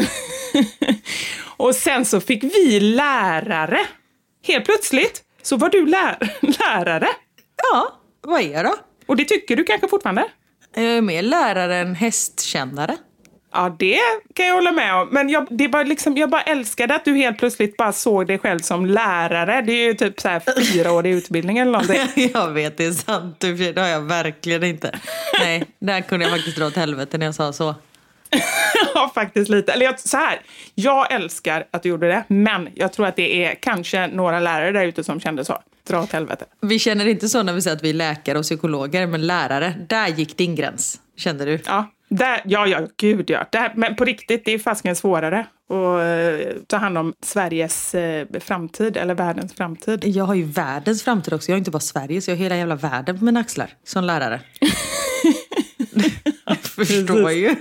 [1.57, 3.79] och sen så fick vi lärare.
[4.47, 7.09] Helt plötsligt så var du lär lärare.
[7.73, 8.75] Ja, vad är jag då?
[9.07, 10.25] Och det tycker du kanske fortfarande?
[10.75, 12.97] Jag är mer lärare än hästkännare.
[13.53, 13.99] Ja, det
[14.35, 15.09] kan jag hålla med om.
[15.11, 18.39] Men jag, det var liksom, jag bara älskade att du helt plötsligt bara såg dig
[18.39, 19.63] själv som lärare.
[19.63, 20.43] Det är ju typ så här
[20.73, 22.31] fyra år i utbildning eller någonting.
[22.35, 23.37] jag vet, det är sant.
[23.41, 24.99] Det har jag verkligen inte.
[25.41, 27.75] Nej, där kunde jag faktiskt dra åt helvete när jag sa så.
[28.95, 29.73] ja, faktiskt lite.
[29.73, 30.41] Eller jag, så här,
[30.75, 34.73] jag älskar att du gjorde det, men jag tror att det är kanske några lärare
[34.73, 35.63] där ute som kände så.
[35.89, 36.45] Dra åt helvete.
[36.61, 39.75] Vi känner inte så när vi säger att vi är läkare och psykologer, men lärare,
[39.89, 41.01] där gick din gräns.
[41.17, 41.59] Kände du?
[41.67, 43.47] Ja, där, ja, ja, gud ja.
[43.53, 48.27] Där, men på riktigt, det är fasiken svårare att eh, ta hand om Sveriges eh,
[48.41, 50.05] framtid, eller världens framtid.
[50.05, 51.51] Jag har ju världens framtid också.
[51.51, 54.05] Jag har inte bara Sverige, så jag har hela jävla världen på mina axlar som
[54.05, 54.41] lärare.
[56.47, 57.57] jag förstår ju.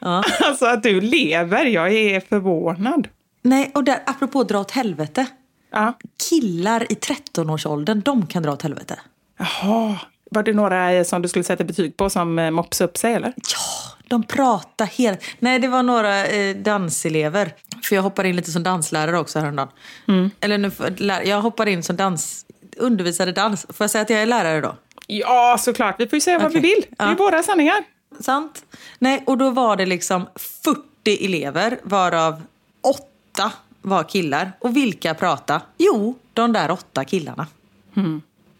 [0.00, 0.24] Ja.
[0.40, 3.08] Alltså att du lever, jag är förvånad.
[3.42, 5.26] Nej, och där, apropå dra åt helvete.
[5.72, 5.98] Ja.
[6.30, 8.98] Killar i 13-årsåldern, de kan dra åt helvete.
[9.38, 9.98] Jaha,
[10.30, 13.14] var det några eh, som du skulle sätta betyg på som eh, mopsade upp sig
[13.14, 13.32] eller?
[13.36, 15.20] Ja, de pratar helt...
[15.38, 17.54] Nej, det var några eh, danselever.
[17.84, 19.68] För jag hoppade in lite som danslärare också häromdagen.
[20.40, 20.70] Eller nu,
[21.24, 22.46] jag hoppade in som dans...
[22.76, 23.66] Undervisade dans.
[23.68, 24.76] Får jag säga att jag är lärare då?
[25.06, 25.96] Ja, såklart.
[26.00, 26.84] Vi får ju säga vad vi vill.
[26.90, 27.14] Det är Ja.
[27.18, 27.76] våra sanningar.
[28.20, 28.64] Sant?
[28.98, 30.26] Nej, och då var det liksom
[30.64, 32.42] 40 elever, varav
[32.82, 33.52] åtta
[33.82, 34.52] var killar.
[34.60, 35.60] Och vilka pratade?
[35.78, 37.46] Jo, de där åtta killarna.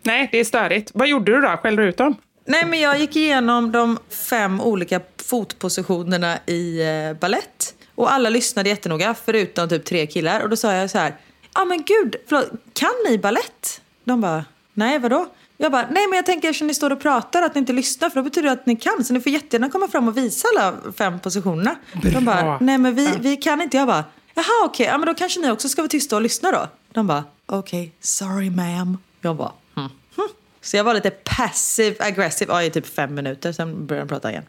[0.05, 0.91] Nej, det är störigt.
[0.95, 1.49] Vad gjorde du då?
[1.49, 2.17] Skällde du ut dem?
[2.47, 3.99] Nej, men jag gick igenom de
[4.31, 7.75] fem olika fotpositionerna i eh, ballett.
[7.95, 10.41] Och alla lyssnade jättenoga, förutom typ tre killar.
[10.41, 11.17] Och då sa jag så här,
[11.55, 13.81] ja ah, men gud, förlåt, kan ni ballett?
[14.05, 14.45] De bara,
[14.75, 15.27] nej vadå?
[15.57, 18.11] Jag bara, nej men jag tänker eftersom ni står och pratar att ni inte lyssnar
[18.11, 19.05] för då betyder det att ni kan.
[19.05, 21.77] Så ni får jättegärna komma fram och visa alla fem positionerna.
[22.13, 23.77] De bara, nej men vi, vi kan inte.
[23.77, 26.51] Jag bara, jaha okej, ja men då kanske ni också ska vara tysta och lyssna
[26.51, 26.69] då.
[26.93, 28.97] De bara, okej, sorry ma'am.
[29.21, 29.53] Jag bara.
[30.65, 34.31] Så jag var lite passive aggressive ja, i typ fem minuter, sen började de prata
[34.31, 34.45] igen.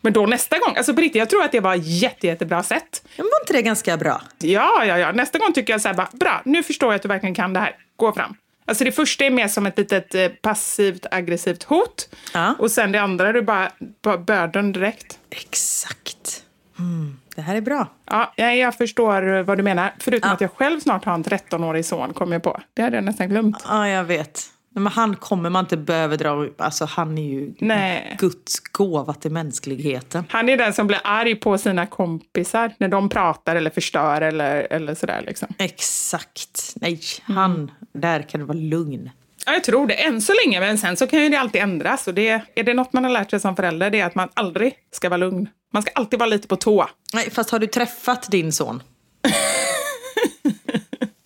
[0.00, 3.02] Men då nästa gång, alltså på riktigt, jag tror att det var jätte, jättebra sätt.
[3.16, 4.22] Men var inte det ganska bra?
[4.38, 5.12] Ja, ja, ja.
[5.12, 7.52] Nästa gång tycker jag så här bara, bra, nu förstår jag att du verkligen kan
[7.52, 7.76] det här.
[7.96, 8.36] Gå fram.
[8.64, 12.08] Alltså det första är mer som ett litet eh, passivt aggressivt hot.
[12.34, 12.54] Ja.
[12.58, 13.70] Och sen det andra du bara,
[14.02, 15.18] bara börden direkt.
[15.30, 16.42] Exakt.
[16.78, 17.88] Mm, det här är bra.
[18.10, 19.94] Ja, jag, jag förstår vad du menar.
[19.98, 22.60] Förutom att jag själv snart har en 13-årig son, kom jag på.
[22.74, 23.64] Det hade jag nästan glömt.
[23.68, 24.50] Ja, jag vet.
[24.80, 26.46] Men han kommer man inte behöva dra...
[26.58, 28.16] Alltså han är ju Nej.
[28.18, 30.24] Guds gåva till mänskligheten.
[30.28, 34.66] Han är den som blir arg på sina kompisar när de pratar eller förstör eller,
[34.70, 35.22] eller sådär.
[35.26, 35.48] Liksom.
[35.58, 36.72] Exakt.
[36.74, 37.70] Nej, han...
[37.92, 39.10] Där kan du vara lugn.
[39.46, 39.94] Ja, jag tror det.
[39.94, 42.06] Än så länge, men sen så kan ju det alltid ändras.
[42.06, 44.28] Och det, är det något man har lärt sig som förälder, det är att man
[44.34, 45.48] aldrig ska vara lugn.
[45.72, 46.88] Man ska alltid vara lite på tå.
[47.12, 48.82] Nej, fast har du träffat din son?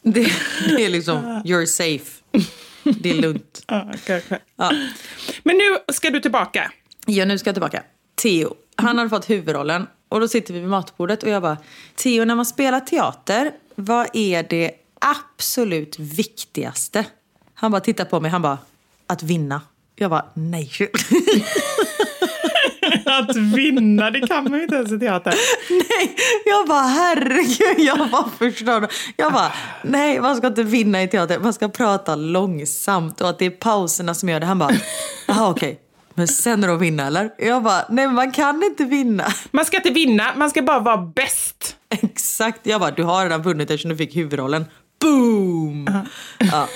[0.03, 0.33] det,
[0.77, 2.23] det är liksom, you're safe.
[2.83, 3.65] Det är lugnt.
[3.67, 4.39] Ja, kanske.
[4.57, 4.73] Ja.
[5.43, 6.73] Men nu ska du tillbaka.
[7.07, 7.83] Ja, nu ska jag tillbaka.
[8.23, 9.87] Theo, han hade fått huvudrollen.
[10.09, 11.57] Och då sitter vi vid matbordet och jag bara,
[11.97, 17.05] Theo, när man spelar teater, vad är det absolut viktigaste?
[17.55, 18.59] Han bara tittar på mig, han bara,
[19.07, 19.61] att vinna.
[19.97, 20.71] Jag bara, nej.
[23.19, 25.35] Att vinna, det kan man ju inte ens i teater.
[25.71, 28.89] nej, jag bara, herregud, jag bara förstår.
[29.17, 29.53] Jag bara,
[29.85, 33.51] nej, man ska inte vinna i teater, man ska prata långsamt och att det är
[33.51, 34.47] pauserna som gör det.
[34.47, 34.71] Han bara,
[35.27, 35.81] jaha okej.
[36.15, 37.31] Men sen är det att vinna eller?
[37.39, 39.25] Jag bara, nej man kan inte vinna.
[39.51, 41.77] Man ska inte vinna, man ska bara vara bäst.
[41.89, 42.67] Exakt.
[42.67, 44.65] Jag bara, du har redan vunnit eftersom du fick huvudrollen.
[45.01, 46.07] Boom!
[46.39, 46.69] Ja.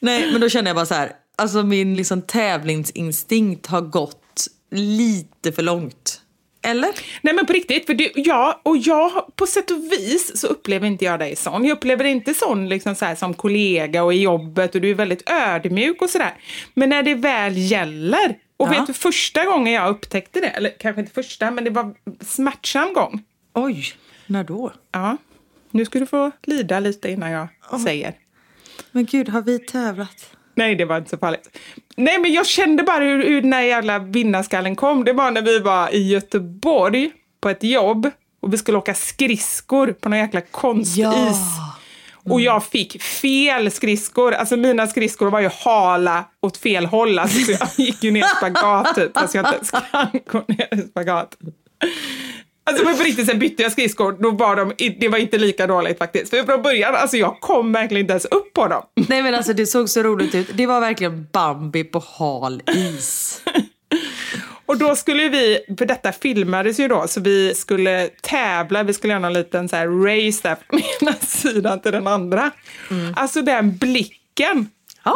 [0.00, 1.12] Nej, men då kände jag bara så här.
[1.38, 4.25] Alltså min liksom tävlingsinstinkt har gått
[4.70, 6.22] lite för långt.
[6.62, 6.90] Eller?
[7.22, 10.86] Nej men på riktigt, för du, ja, och jag på sätt och vis så upplever
[10.86, 11.64] inte jag dig sån.
[11.64, 14.94] Jag upplever inte sån liksom så här, som kollega och i jobbet och du är
[14.94, 16.34] väldigt ödmjuk och sådär.
[16.74, 18.70] Men när det väl gäller, och Ja.
[18.70, 21.94] vet du första gången jag upptäckte det, eller kanske inte första, men det var
[22.24, 23.22] smärtsam gång.
[23.54, 23.84] Oj,
[24.26, 24.72] när då?
[24.92, 25.16] Ja,
[25.70, 27.48] nu ska du få lida lite innan jag
[27.84, 28.14] säger.
[28.92, 30.35] Men gud, har vi tävlat?
[30.56, 31.58] Nej, det var inte så farligt.
[31.96, 35.04] Nej, men jag kände bara hur, hur den här jävla vinnarskallen kom.
[35.04, 39.92] Det var när vi var i Göteborg på ett jobb och vi skulle åka skridskor
[39.92, 40.96] på någon jäkla konstis.
[40.96, 41.32] Ja.
[42.24, 44.32] Och jag fick fel skridskor.
[44.32, 47.18] Alltså mina skridskor var ju hala åt fel håll.
[47.18, 49.18] Alltså, så jag gick ju ner i spagat typ.
[49.18, 51.36] Fast jag inte ens kan gå ner i spagat.
[52.66, 55.66] Alltså men på riktigt, sen bytte jag skridskor, då var de, det var inte lika
[55.66, 56.30] dåligt faktiskt.
[56.30, 58.82] För från början, alltså jag kom verkligen inte ens upp på dem.
[59.08, 60.46] Nej men alltså det såg så roligt ut.
[60.54, 63.42] Det var verkligen Bambi på hal is.
[64.66, 69.12] Och då skulle vi, för detta filmades ju då, så vi skulle tävla, vi skulle
[69.12, 72.50] göra någon liten så här race där från ena sidan till den andra.
[73.16, 74.68] Alltså den blicken.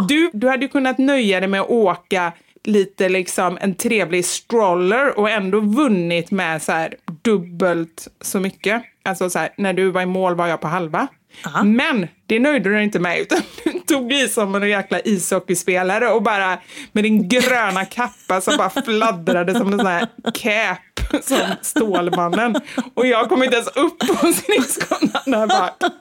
[0.08, 2.32] Du, du hade ju kunnat nöja dig med att åka
[2.64, 8.82] lite liksom en trevlig stroller och ändå vunnit med så här dubbelt så mycket.
[9.02, 11.08] Alltså så här, när du var i mål var jag på halva.
[11.64, 16.22] Men det nöjde du inte med utan du tog i som en jäkla ishockeyspelare och
[16.22, 16.58] bara
[16.92, 20.78] med din gröna kappa som bara fladdrade som en sån här cap
[21.22, 22.56] som Stålmannen.
[22.94, 25.92] Och jag kom inte ens upp på skridskorna där bak.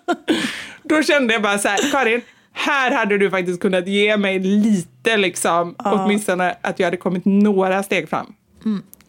[0.84, 2.22] Då kände jag bara så här, Karin,
[2.54, 7.84] här hade du faktiskt kunnat ge mig lite liksom, åtminstone att jag hade kommit några
[7.84, 8.34] steg fram.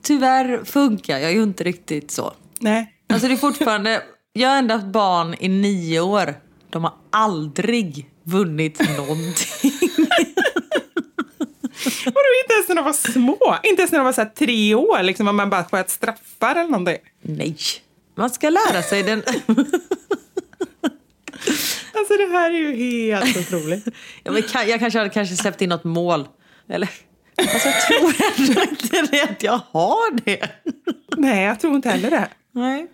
[0.03, 2.32] Tyvärr funkar jag ju inte riktigt så.
[2.61, 2.95] Nej.
[3.12, 6.34] Alltså det är fortfarande, jag har ändå haft barn i nio år.
[6.70, 9.72] De har aldrig vunnit någonting.
[12.05, 13.57] Vadå, inte ens när de var små?
[13.62, 16.70] Inte ens när de var så tre år, liksom, om man bara sköt straffar eller
[16.70, 16.97] någonting?
[17.22, 17.57] Nej,
[18.14, 19.22] man ska lära sig den.
[22.01, 23.84] Alltså det här är ju helt otroligt.
[24.22, 26.28] Ja, men jag kanske hade kanske släppt in något mål.
[26.68, 26.90] Eller?
[27.36, 30.51] Alltså jag tror ändå inte det att jag har det.
[31.16, 32.28] Nej, jag tror inte heller det.
[32.53, 32.86] Nej.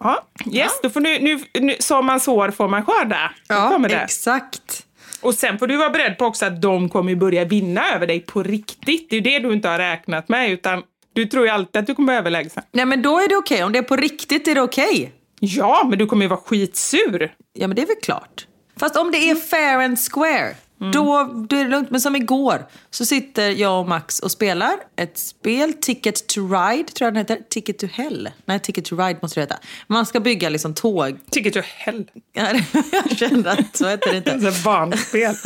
[0.00, 3.32] Ja, yes, då får nu, nu, nu, som man sår får man skörda.
[3.48, 3.94] Då det.
[3.94, 4.86] exakt.
[5.20, 8.20] Och sen får du vara beredd på också att de kommer börja vinna över dig
[8.20, 9.10] på riktigt.
[9.10, 10.82] Det är ju det du inte har räknat med, utan
[11.12, 12.62] du tror ju alltid att du kommer överlägsen.
[12.72, 13.64] Nej men då är det okej.
[13.64, 15.12] Om det är på riktigt är det okej.
[15.40, 17.34] Ja, men du kommer ju vara skitsur.
[17.52, 18.46] Ja men det är väl klart.
[18.76, 20.54] Fast om det är fair and square,
[20.92, 21.90] då, då är det lugnt.
[21.90, 26.88] Men som igår så sitter jag och Max och spelar ett spel, Ticket to Ride
[26.92, 27.38] tror jag den heter.
[27.48, 28.30] Ticket to Hell.
[28.44, 29.56] Nej, Ticket to Ride måste det heta.
[29.86, 31.18] Man ska bygga liksom tåg.
[31.30, 32.10] Ticket to Hell.
[32.32, 34.36] Jag kände att så heter det inte.
[34.36, 35.34] Det är ett barnspel.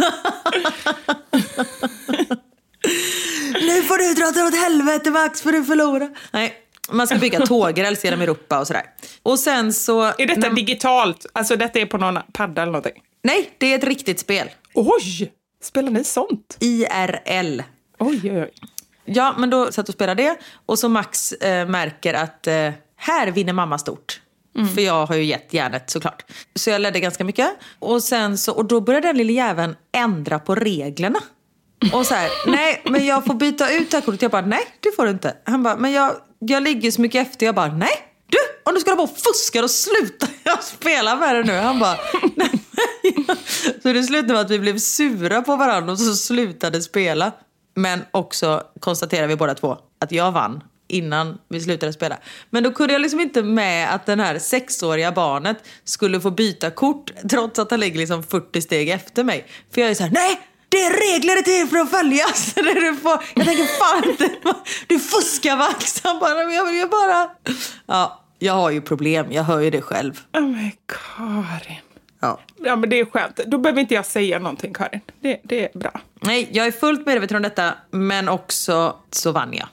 [3.61, 6.11] Nu får du dra åt helvete Max för du förlorar.
[6.31, 6.55] Nej,
[6.91, 8.83] man ska bygga tågräls genom Europa och sådär.
[9.23, 10.03] Och sen så...
[10.03, 11.27] Är detta när- digitalt?
[11.33, 13.03] Alltså detta är på någon padda eller någonting?
[13.27, 14.51] Nej, det är ett riktigt spel.
[14.75, 15.33] Oj!
[15.63, 16.57] Spelar ni sånt?
[16.61, 17.63] IRL.
[17.99, 18.51] Oj, oj, oj.
[19.05, 20.37] Ja, men då satt och spelade det.
[20.67, 24.21] Och så Max eh, märker att eh, här vinner mamma stort.
[24.75, 26.25] För jag har ju gett järnet såklart.
[26.55, 27.51] Så jag ledde ganska mycket.
[27.79, 31.21] Och, sen så, och då började den lilla jäveln ändra på reglerna.
[31.93, 34.23] Och så här, nej men jag får byta ut det här kortet.
[34.23, 35.37] Jag bara, nej det får du inte.
[35.45, 37.47] Han bara, men jag, jag ligger så mycket efter.
[37.47, 41.17] Jag bara, nej du om du ska hålla på och fuska då slutar jag spela
[41.17, 41.53] med det nu.
[41.53, 41.99] Han bara,
[42.35, 42.56] nej.
[43.83, 47.33] Så det slutade med att vi blev sura på varandra och så slutade spela.
[47.75, 52.19] Men också konstaterade vi båda två att jag vann innan vi slutade spela.
[52.51, 56.71] Men då kunde jag liksom inte med att den här sexåriga barnet skulle få byta
[56.71, 59.47] kort trots att han ligger liksom 40 steg efter mig.
[59.75, 60.41] För jag är så här, nej!
[60.69, 62.55] Det är regler till för att följas.
[62.55, 63.25] Du får.
[63.35, 64.31] Jag tänker fan inte,
[64.87, 66.01] du fuskar Max.
[66.05, 67.31] Han bara, "Men jag vill ju bara...
[67.87, 70.21] Ja, jag har ju problem, jag hör ju det själv.
[70.35, 71.86] Oh men Karin.
[72.21, 72.41] Ja.
[72.65, 73.37] Ja, men det är skönt.
[73.47, 75.01] Då behöver inte jag säga någonting, Karin.
[75.21, 76.01] Det, det är bra.
[76.21, 79.69] Nej, jag är fullt medveten om detta, men också så vann jag.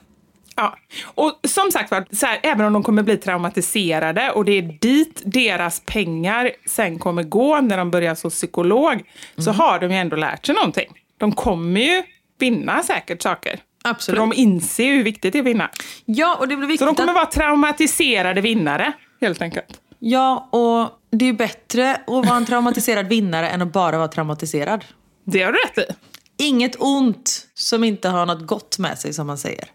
[0.56, 4.52] Ja, och som sagt var, så här, även om de kommer bli traumatiserade och det
[4.52, 9.02] är dit deras pengar sen kommer gå när de börjar som psykolog,
[9.36, 10.92] så har de ju ändå lärt sig någonting.
[11.18, 12.02] De kommer ju
[12.38, 13.60] vinna säkert saker.
[13.84, 14.18] Absolut.
[14.18, 15.70] För de inser ju hur viktigt det är att vinna.
[16.04, 19.80] Ja, och det blir Så viktigt de kommer vara traumatiserade vinnare, helt enkelt.
[20.06, 24.08] Ja, och det är ju bättre att vara en traumatiserad vinnare än att bara vara
[24.08, 24.84] traumatiserad.
[25.24, 25.92] Det har du rätt i.
[26.36, 29.64] Inget ont som inte har något gott med sig, som man säger.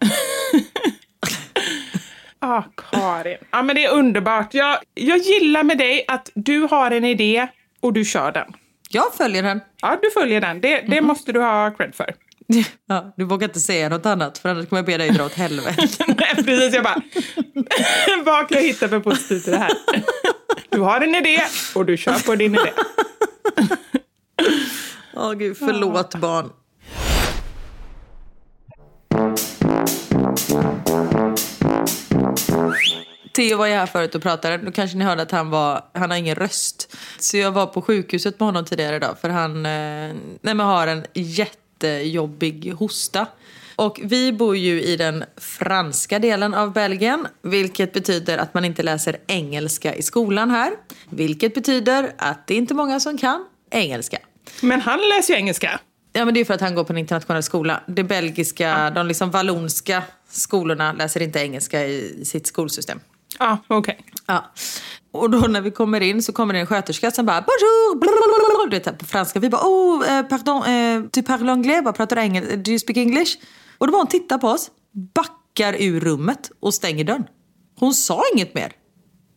[2.42, 3.36] Ah, Karin.
[3.50, 4.54] Ja, men det är underbart.
[4.54, 7.48] Jag, jag gillar med dig att du har en idé
[7.80, 8.52] och du kör den.
[8.90, 9.60] Jag följer den.
[9.82, 10.60] Ja, du följer den.
[10.60, 12.14] Det, det måste du ha cred för.
[12.88, 15.34] Ja, du vågar inte säga något annat, för annars kommer jag be dig dra åt
[15.34, 15.88] helvete.
[16.06, 16.74] Nej, precis.
[16.74, 17.02] Jag bara,
[18.24, 19.70] vad kan jag hitta för positivt i det här?
[20.70, 21.40] Du har en idé
[21.74, 22.72] och du kör på din idé.
[25.14, 26.50] Åh gud, förlåt barn.
[33.32, 34.58] Theo var ju här förut och pratade.
[34.58, 36.96] Då kanske ni hörde att han, var, han har ingen röst.
[37.18, 39.16] Så jag var på sjukhuset med honom tidigare idag.
[39.20, 43.26] För han eh, nej, har en jättejobbig hosta.
[43.80, 47.26] Och vi bor ju i den franska delen av Belgien.
[47.42, 50.72] Vilket betyder att man inte läser engelska i skolan här.
[51.10, 54.18] Vilket betyder att det är inte många som kan engelska.
[54.60, 55.80] Men han läser ju engelska.
[56.12, 57.80] Ja men det är för att han går på en internationell skola.
[57.86, 63.00] Det belgiska, de liksom vallonska skolorna läser inte engelska i sitt skolsystem.
[63.38, 63.98] Ja, okej.
[64.26, 64.50] Ja.
[65.12, 68.70] Och då när vi kommer in så kommer det en sköterska som bara bonjour, blablabla,
[68.70, 69.40] du vet, på franska.
[69.40, 72.78] Vi bara oh, eh, pardon, eh, tu parles anglais, bara pratar du engelska, do you
[72.78, 73.36] speak English?
[73.80, 74.70] Och då bara hon tittar på oss,
[75.14, 77.24] backar ur rummet och stänger dörren.
[77.78, 78.72] Hon sa inget mer.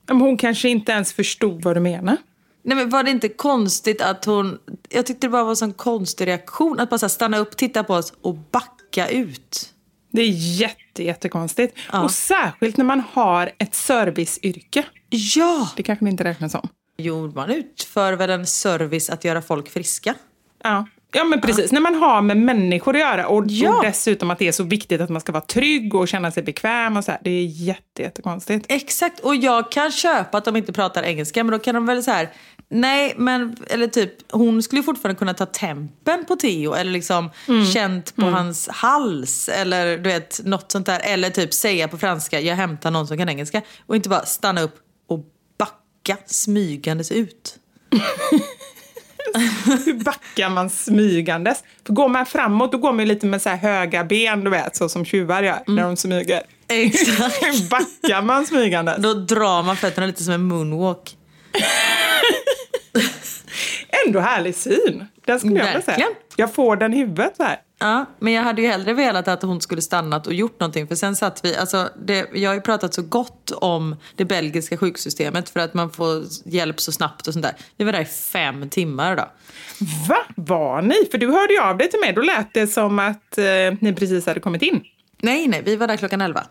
[0.08, 2.18] Men hon kanske inte ens förstod vad du menar.
[2.64, 5.74] Nej men var det inte konstigt att hon, jag tyckte det bara var en sån
[5.74, 6.80] konstig reaktion.
[6.80, 9.74] Att bara här stanna upp, titta på oss och backa ut.
[10.12, 10.30] Det är
[10.60, 11.78] jätte, jättekonstigt.
[11.91, 12.04] Ja.
[12.04, 14.86] Och särskilt när man har ett serviceyrke.
[15.10, 15.70] Ja!
[15.76, 16.70] Det kanske inte räknas som.
[16.98, 20.16] Jo, man utför väl en service att göra folk friska.
[20.64, 20.86] Ja.
[21.14, 23.78] Ja men precis, när man har med människor att göra och, Ja.
[23.78, 26.43] och dessutom att det är så viktigt att man ska vara trygg och känna sig
[26.43, 27.20] bekväm och så här.
[27.24, 28.66] Det är jätte, jättekonstigt.
[28.70, 32.03] Exakt, och jag kan köpa att de inte pratar engelska men då kan de väl
[32.03, 32.30] så här,
[32.70, 37.30] nej men, eller typ hon skulle fortfarande kunna ta tempen på Theo eller liksom
[37.74, 40.99] känt på hans hals eller du vet något sånt där.
[41.03, 43.61] Eller typ säga på franska, jag hämtar någon som kan engelska.
[43.86, 44.76] Och inte bara stanna upp
[45.07, 45.20] och
[45.57, 47.55] backa smygandes ut.
[49.86, 51.64] Hur backar man smygandes?
[51.86, 54.90] För går man framåt då går man lite med så höga ben, du vet, så
[54.90, 56.42] som tjuvar gör när de smyger.
[56.68, 57.44] Exakt.
[57.44, 58.98] Hur backar man smygandes?
[58.98, 61.18] Då drar man fötterna lite som en moonwalk.
[64.08, 65.06] Ändå härlig syn.
[65.26, 66.08] Den skulle jag vilja säga.
[66.36, 67.58] Jag får den i huvudet så här.
[67.80, 70.88] Ja, men jag hade ju hellre velat att hon skulle stannat och gjort någonting.
[70.88, 74.78] För sen satt vi, alltså det, jag har ju pratat så gott om det belgiska
[74.78, 77.56] sjuksystemet för att man får hjälp så snabbt och sånt där.
[77.78, 79.24] Vi var där i fem timmar då.
[80.10, 80.18] Va?
[80.36, 80.96] Var ni?
[81.12, 82.14] För du hörde ju av dig till mig.
[82.14, 83.44] Då lät det som att eh,
[83.80, 84.84] ni precis hade kommit in.
[85.22, 86.44] Nej, nej, vi var där klockan elva.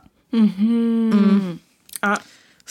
[2.01, 2.19] Ja.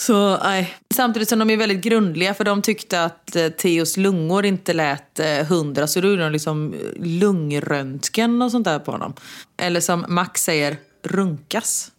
[0.01, 0.75] Så nej.
[0.93, 5.19] Samtidigt som de är väldigt grundliga för de tyckte att eh, Theos lungor inte lät
[5.19, 9.13] eh, hundra så då gjorde de liksom eh, lungröntgen och sånt där på honom.
[9.57, 11.91] Eller som Max säger, runkas.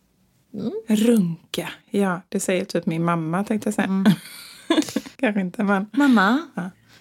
[0.88, 1.68] Runka.
[1.90, 4.04] Ja, det säger typ min mamma tänkte jag säga.
[5.16, 5.86] Kanske inte, men...
[5.92, 6.42] Mamma,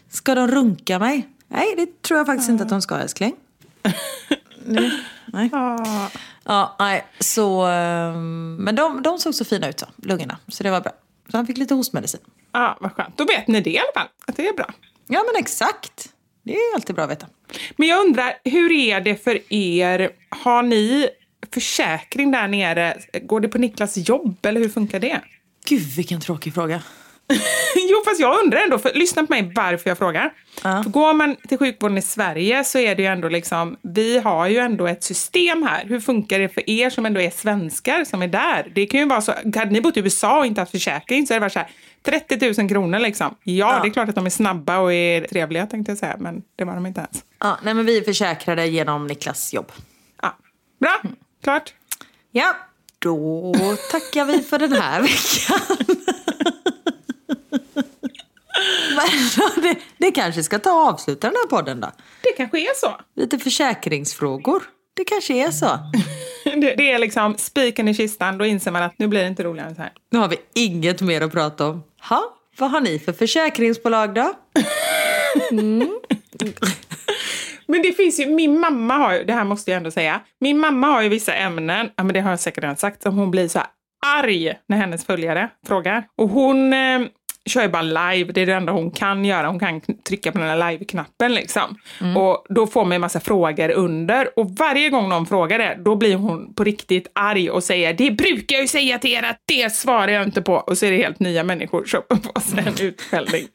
[0.10, 1.28] ska de runka mig?
[1.48, 3.36] Nej, det tror jag faktiskt inte att de ska älskling.
[4.66, 4.92] Nej.
[5.26, 5.50] nej.
[5.54, 6.10] Ah.
[6.46, 7.06] Ja, nej.
[7.20, 10.38] Så, ehm, men de, de såg så fina ut så, lungorna.
[10.48, 10.92] Så det var bra.
[11.32, 12.22] Så han fick lite hostmedicin.
[12.52, 13.18] Ja, vad skönt.
[13.18, 14.08] Då vet ni det i alla fall.
[14.28, 14.74] Att det är bra.
[15.08, 16.10] Ja men exakt.
[16.44, 17.28] Det är alltid bra att veta.
[17.76, 20.10] Men jag undrar, hur är det för er?
[20.30, 21.10] Har ni
[21.54, 22.98] försäkring där nere?
[23.22, 25.22] Går det på Niklas jobb eller hur funkar det?
[25.66, 26.82] Gud vilken tråkig fråga.
[27.90, 30.34] jo, fast jag undrar ändå, för, lyssna på mig varför jag frågar.
[30.62, 34.48] För går man till sjukvården i Sverige så är det ju ändå liksom, vi har
[34.48, 35.86] ju ändå ett system här.
[35.86, 38.72] Hur funkar det för er som ändå är svenskar som är där?
[38.76, 41.34] Det kan ju vara så, hade ni bott i USA och inte haft försäkring så
[41.34, 41.70] hade det varit så här,
[42.04, 43.36] 30 000 kronor liksom.
[43.44, 46.42] Ja, det är klart att de är snabba och är trevliga tänkte jag säga, men
[46.56, 47.24] det var de inte ens.
[47.40, 49.72] Ja, nej men vi är försäkrade genom Niklas jobb.
[50.22, 50.38] Ja.
[50.80, 51.02] Bra,
[51.44, 51.74] klart.
[52.32, 52.56] Ja,
[53.00, 53.54] då
[53.92, 55.86] tackar vi för den här veckan.
[59.62, 61.92] Det, det kanske ska ta och avsluta den här podden då.
[62.24, 62.96] Det kanske är så.
[63.16, 64.64] Lite försäkringsfrågor.
[64.94, 65.80] Det kanske är så.
[66.44, 69.44] Det, det är liksom spiken i kistan, då inser man att nu blir det inte
[69.44, 69.92] roligare än så här.
[70.12, 71.84] Nu har vi inget mer att prata om.
[72.10, 72.24] Ha,
[72.58, 74.34] vad har ni för försäkringsbolag då?
[77.72, 80.58] Men det finns ju, min mamma har ju, det här måste jag ändå säga, min
[80.58, 83.32] mamma har ju vissa ämnen, ja men det har jag säkert redan sagt, som hon
[83.32, 83.60] blir så
[84.06, 86.08] arg när hennes följare frågar.
[86.18, 87.02] Och hon eh,
[87.50, 90.38] kör ju bara live, det är det enda hon kan göra, hon kan trycka på
[90.38, 91.76] den här live-knappen liksom.
[92.18, 95.96] Och då får man en massa frågor under och varje gång någon frågar det, då
[95.96, 99.42] blir hon på riktigt arg och säger det brukar jag ju säga till er att
[99.46, 100.54] det svarar jag inte på.
[100.54, 103.48] Och så är det helt nya människor som får sig en utskällning.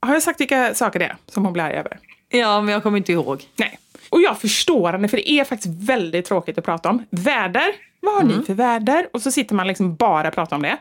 [0.00, 1.98] Har jag sagt vilka saker det är som hon blir arg över?
[2.28, 3.42] Ja, men jag kommer inte ihåg.
[3.56, 3.78] Nej.
[4.10, 7.06] Och jag förstår henne, för det är faktiskt väldigt tråkigt att prata om.
[7.10, 9.08] Väder, vad har ni för väder?
[9.12, 10.76] Och så sitter man liksom bara och pratar om det.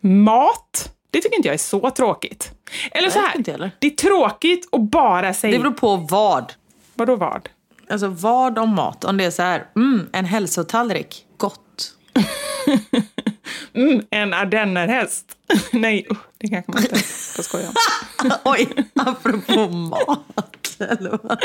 [0.00, 2.50] Mat, det tycker inte jag är så tråkigt.
[2.90, 3.70] Eller så här, inte heller.
[3.78, 5.52] det är tråkigt att bara säga...
[5.52, 6.52] Det beror på vad.
[6.94, 7.48] Vadå vad?
[7.90, 9.04] Alltså vad om mat?
[9.04, 11.94] Om det är så här, mm, en hälsotallrik, gott.
[13.74, 15.24] Mm, en ardennerhäst.
[15.72, 17.74] Nej, usch, det kanske man inte får skoja om.
[18.44, 20.76] Oj, apropå mat.
[20.78, 21.38] Eller vad?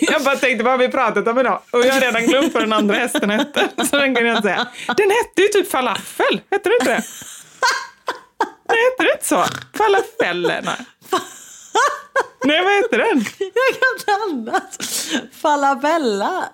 [0.00, 1.60] Jag bara tänkte, vad har vi pratat om idag?
[1.70, 3.68] Och jag har redan glömt vad den andra hästen hette.
[3.90, 4.68] Så den kan jag inte säga.
[4.86, 7.02] Den hette ju typ falafel, hette det inte det?
[8.70, 9.44] Nej, hette det inte så?
[9.78, 10.76] Falafellerna.
[12.44, 13.24] Nej, vad heter den?
[13.38, 14.12] Jag kan inte
[14.52, 14.78] annat.
[15.42, 16.48] Falabella.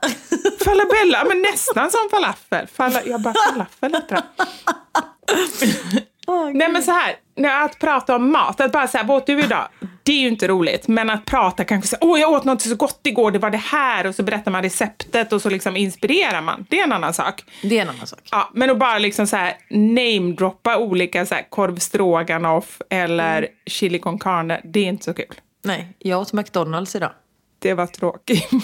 [0.64, 2.67] Falabella, men nästan som falafel.
[2.67, 4.25] Fala, jag bara, falafel heter den.
[6.55, 7.17] Nej men så här,
[7.64, 9.69] att prata om mat, att bara säga, vad åt du idag?
[10.07, 10.89] Det är ju inte roligt.
[10.89, 13.57] Men att prata kanske så åh jag åt något så gott igår, det var det
[13.57, 16.67] här och så berättar man receptet och så liksom inspirerar man.
[16.69, 17.45] Det är en annan sak.
[17.63, 18.21] Det är en annan sak.
[18.31, 23.51] Ja, men att bara liksom så här namedroppa olika så här korv stroganoff eller Mm.
[23.67, 25.27] chili con carne, det är inte så kul.
[25.65, 27.13] Nej, jag åt McDonalds idag.
[27.59, 28.49] Det var tråkigt.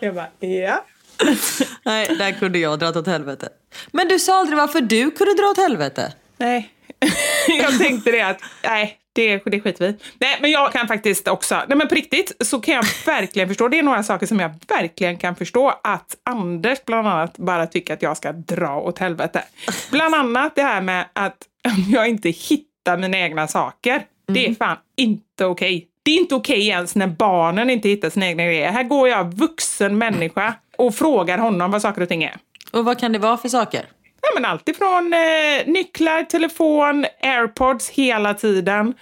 [0.00, 0.84] jag bara, ja.
[1.84, 3.48] Nej, där kunde jag dra åt helvete.
[3.92, 6.12] Men du sa aldrig varför du kunde dra åt helvete.
[6.36, 6.70] Nej,
[7.48, 9.96] jag tänkte det att, nej, det, det skiter vi.
[10.20, 13.68] Nej, men jag kan faktiskt också, nej men på riktigt så kan jag verkligen förstå,
[13.68, 17.94] det är några saker som jag verkligen kan förstå att Anders bland annat bara tycker
[17.94, 19.44] att jag ska dra åt helvete.
[19.90, 21.36] Bland annat det här med att
[21.92, 24.02] jag inte hittar mina egna saker.
[24.26, 25.86] Det är fan inte okej.
[26.02, 28.70] Det är inte okej ens när barnen inte hittar sina egna grejer.
[28.70, 30.54] Här går jag, vuxen människa,
[30.86, 32.36] och frågar honom vad saker och ting är.
[32.72, 33.86] Och vad kan det vara för saker?
[34.22, 38.94] Ja, men allt ifrån eh, nycklar, telefon, airpods hela tiden,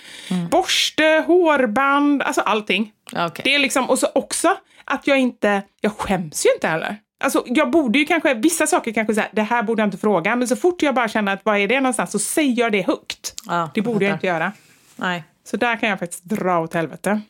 [0.51, 2.93] borste, hårband, alltså allting.
[3.13, 3.43] Okej.
[3.45, 6.97] Det är liksom, och så också att jag inte, jag skäms ju inte heller.
[7.25, 10.37] Alltså jag borde ju kanske, vissa saker kanske säga, det här borde jag inte fråga,
[10.37, 12.87] men så fort jag bara känner att vad är det någonstans så säger jag det
[12.87, 13.35] högt.
[13.47, 14.53] Ja, det borde jag inte göra.
[14.97, 15.25] Nej.
[15.45, 17.21] Så där kan jag faktiskt dra åt helvete.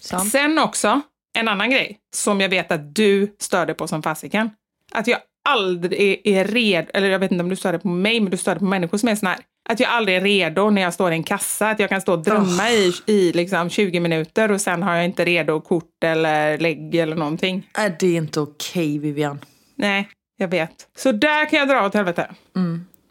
[0.00, 0.30] Sant.
[0.30, 1.00] Sen också,
[1.38, 4.50] en annan grej som jag vet att du störde på som fasiken.
[4.92, 5.18] Att jag
[5.48, 8.58] aldrig är redo, eller jag vet inte om du störde på mig, men du störde
[8.58, 9.38] på människor som är sån här.
[9.68, 11.70] Att jag aldrig är redo när jag står i en kassa.
[11.70, 15.04] Att jag kan stå och drömma i, i liksom 20 minuter och sen har jag
[15.04, 17.70] inte redo kort eller lägg eller någonting.
[17.78, 19.38] Äh, det är inte okej, Vivian.
[19.74, 20.88] Nej, jag vet.
[20.96, 22.30] Så där kan jag dra åt helvete.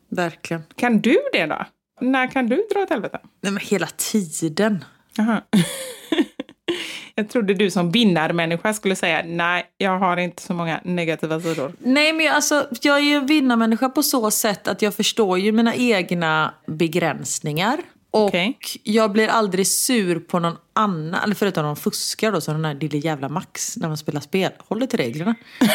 [0.09, 0.63] Verkligen.
[0.75, 1.65] Kan du det då?
[2.01, 3.19] När kan du dra åt helvete?
[3.41, 4.86] Nej, men hela tiden.
[5.15, 5.41] Jaha.
[7.20, 11.74] Jag trodde du som vinnarmänniska skulle säga nej, jag har inte så många negativa sidor.
[11.80, 15.39] Nej, men jag, alltså, jag är ju en vinnarmänniska på så sätt att jag förstår
[15.39, 17.78] ju mina egna begränsningar.
[18.11, 18.57] Och Okej.
[18.84, 22.63] jag blir aldrig sur på någon annan, eller förutom om de fuskar då, som den
[22.63, 24.51] där lille jävla Max när man spelar spel.
[24.57, 25.36] Håll dig till reglerna.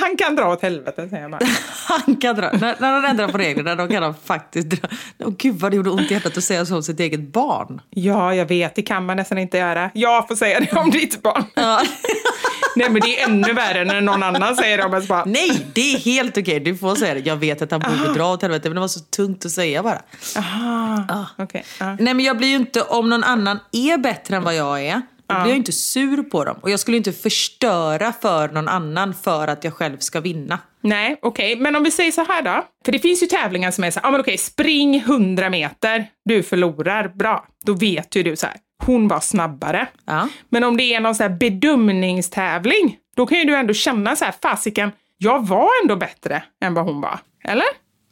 [0.00, 1.40] Han kan dra åt helvete, säger jag bara.
[1.88, 2.50] Han kan dra.
[2.52, 4.88] När, när han ändrar på reglerna då kan han faktiskt dra.
[5.18, 7.80] Åh gud vad det gjorde ont i hjärtat att säga så om sitt eget barn.
[7.90, 9.90] Ja, jag vet, det kan man nästan inte göra.
[9.94, 11.44] Jag får säga det om ditt barn.
[11.54, 11.82] Ja.
[12.76, 15.32] Nej, men det är ännu värre när någon annan säger det om ens barn.
[15.32, 16.60] Nej, det är helt okej.
[16.60, 17.20] Du får säga det.
[17.20, 19.82] Jag vet att han borde dra åt helvete men det var så tungt att säga
[19.82, 20.02] bara.
[20.36, 21.64] Aha, okej.
[21.80, 21.96] ja.
[22.00, 25.02] Nej men jag blir ju inte, om någon annan är bättre än vad jag är,
[25.28, 26.56] då blir jag inte sur på dem.
[26.60, 30.58] Och jag skulle inte förstöra för någon annan för att jag själv ska vinna.
[30.80, 31.56] Nej, okej.
[31.56, 32.64] Men om vi säger så här då.
[32.84, 36.06] För det finns ju tävlingar som är så här, ja men okej, spring 100 meter,
[36.24, 37.46] du förlorar, bra.
[37.64, 39.88] Då vet ju du så här, hon var snabbare.
[40.04, 40.28] Ja.
[40.48, 44.24] Men om det är någon så här bedömningstävling, då kan ju du ändå känna så
[44.24, 47.18] här, fasiken, jag var ändå bättre än vad hon var.
[47.44, 47.66] Eller?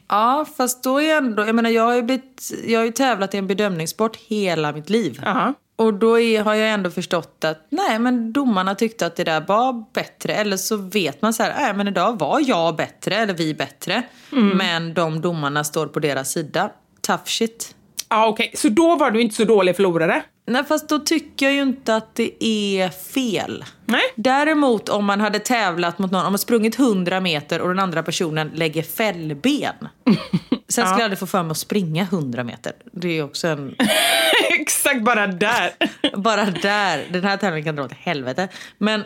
[0.08, 2.92] Ja, fast då är jag ändå, jag menar jag har ju, blivit, jag har ju
[2.92, 5.22] tävlat i en bedömningssport hela mitt liv.
[5.26, 5.54] Aha.
[5.76, 9.40] Och då är, har jag ändå förstått att nej men domarna tyckte att det där
[9.40, 10.34] var bättre.
[10.34, 14.02] Eller så vet man så här, nej men idag var jag bättre eller vi bättre.
[14.30, 16.70] Men de domarna står på deras sida.
[17.00, 17.74] Tough shit.
[18.08, 18.52] Ja, okej.
[18.54, 20.22] Så då var du inte så dålig förlorare?
[20.46, 23.64] Nej fast då tycker jag ju inte att det är fel.
[23.84, 24.02] Nej.
[24.14, 28.02] Däremot om man hade tävlat mot någon, om man sprungit 100 meter och den andra
[28.02, 29.74] personen lägger fällben.
[30.68, 32.72] Sen skulle jag aldrig få för mig att springa 100 meter.
[32.92, 33.74] Det är också en...
[34.60, 35.70] Exakt, bara där.
[36.16, 38.48] Bara där, den här tävlingen kan dra åt helvete.
[38.78, 39.04] Men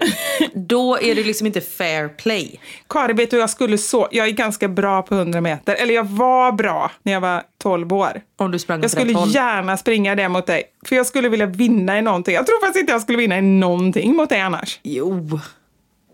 [0.55, 2.61] då är det liksom inte fair play.
[2.89, 4.09] Kari, vet du, jag skulle så...
[4.11, 5.75] Jag är ganska bra på 100 meter.
[5.75, 8.21] Eller jag var bra när jag var 12 år.
[8.37, 10.63] Om du sprang Jag skulle gärna springa det mot dig.
[10.87, 12.35] För jag skulle vilja vinna i någonting.
[12.35, 14.81] Jag tror faktiskt inte jag skulle vinna i någonting mot dig annars.
[14.83, 15.41] Jo.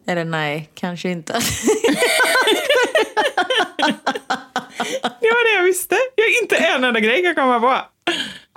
[0.07, 1.41] Eller nej, kanske inte.
[5.03, 5.97] Det var det jag visste.
[6.14, 7.79] Jag är inte en enda grej kan jag komma på.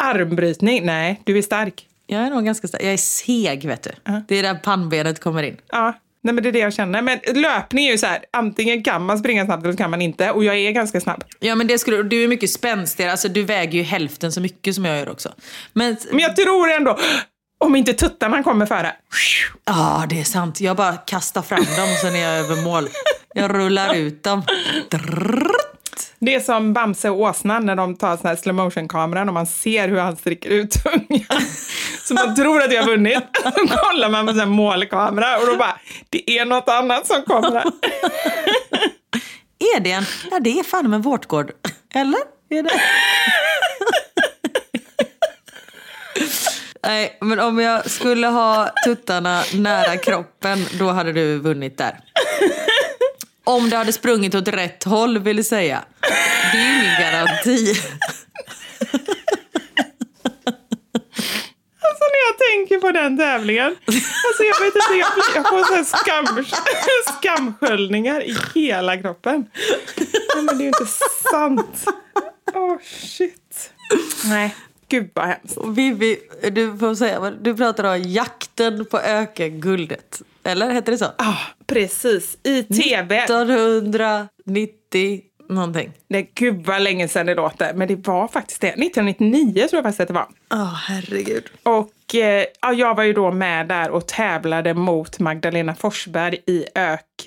[0.04, 0.86] Armbrytning?
[0.86, 1.86] Nej, du är stark.
[2.08, 2.84] Jag är nog ganska stark.
[2.84, 3.92] Jag är seg vet du.
[4.28, 5.58] Det är där pannbenet kommer in.
[5.72, 5.94] Ja,
[6.24, 7.02] nej, men det är det jag känner.
[7.02, 10.02] Men löpning är ju så här, antingen kan man springa snabbt eller så kan man
[10.02, 10.32] inte.
[10.32, 11.24] Och jag är ganska snabb.
[11.40, 14.76] Ja men det skulle, du är mycket spänstigare, alltså du väger ju hälften så mycket
[14.76, 15.34] som jag gör också.
[15.74, 16.98] Men Men jag tror ändå,
[17.60, 18.96] om inte tuttarna kommer före.
[19.66, 20.62] Ja, det är sant.
[20.62, 22.90] Jag bara kastar fram dem sen är jag över mål.
[23.34, 24.44] Jag rullar ut dem.
[24.90, 25.79] Drrrt.
[26.20, 29.34] Det är som Bamse och åsnan när de tar sån här slow motion kameran och
[29.34, 31.42] man ser hur han sträcker ut tungan.
[32.04, 33.24] Så man tror att jag har vunnit.
[33.44, 35.78] Så kollar man på sån här målkamera och då bara,
[36.10, 37.52] det är något annat som kommer.
[37.52, 37.64] här.
[39.76, 40.06] Är det en?
[40.32, 41.52] Ja, det är fan en vårtgård.
[41.94, 42.20] Eller?
[42.50, 42.82] Är det?
[46.84, 52.00] Nej, men om jag skulle ha tuttarna nära kroppen, då hade du vunnit där.
[53.50, 55.84] Om det hade sprungit åt rätt håll vill säga.
[56.52, 57.70] Det är ingen garanti.
[61.82, 63.76] Alltså när jag tänker på den tävlingen.
[64.28, 66.46] Alltså jag vet inte, jag, jag får så här skam,
[67.18, 69.46] skamsköljningar i hela kroppen.
[70.36, 70.86] Nej, men det är ju inte
[71.32, 71.86] sant.
[72.54, 73.72] Åh oh, shit.
[74.26, 74.56] Nej,
[74.88, 75.58] gud vad hemskt.
[75.68, 76.20] Vivi,
[76.52, 80.22] du får säga, du pratar om jakten på ökenguldet.
[80.44, 81.06] Eller hette det så?
[81.06, 81.38] Ja, ah,
[81.68, 82.38] precis.
[82.44, 83.24] I tv.
[83.24, 85.92] 1990 någonting.
[86.08, 87.74] Nej, gud vad länge sedan det låter.
[87.74, 88.68] Men det var faktiskt det.
[88.68, 90.28] 1999 tror jag faktiskt att det var.
[90.50, 91.44] Ja, oh, herregud.
[91.64, 96.66] Och eh, ja, jag var ju då med där och tävlade mot Magdalena Forsberg i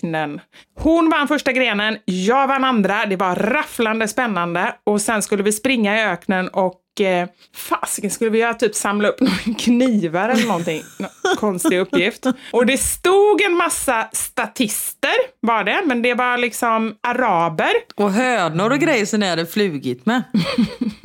[0.02, 0.40] öknen.
[0.78, 3.06] Hon vann första grenen, jag vann andra.
[3.06, 4.74] Det var rafflande spännande.
[4.84, 9.08] Och sen skulle vi springa i öknen och eh, fasiken skulle vi göra typ samla
[9.08, 10.82] upp några knivar eller någonting.
[11.38, 12.26] konstig uppgift.
[12.52, 17.72] Och det stod en massa statister var det, men det var liksom araber.
[17.96, 20.22] Och hönor och grejer som ni hade flugit med.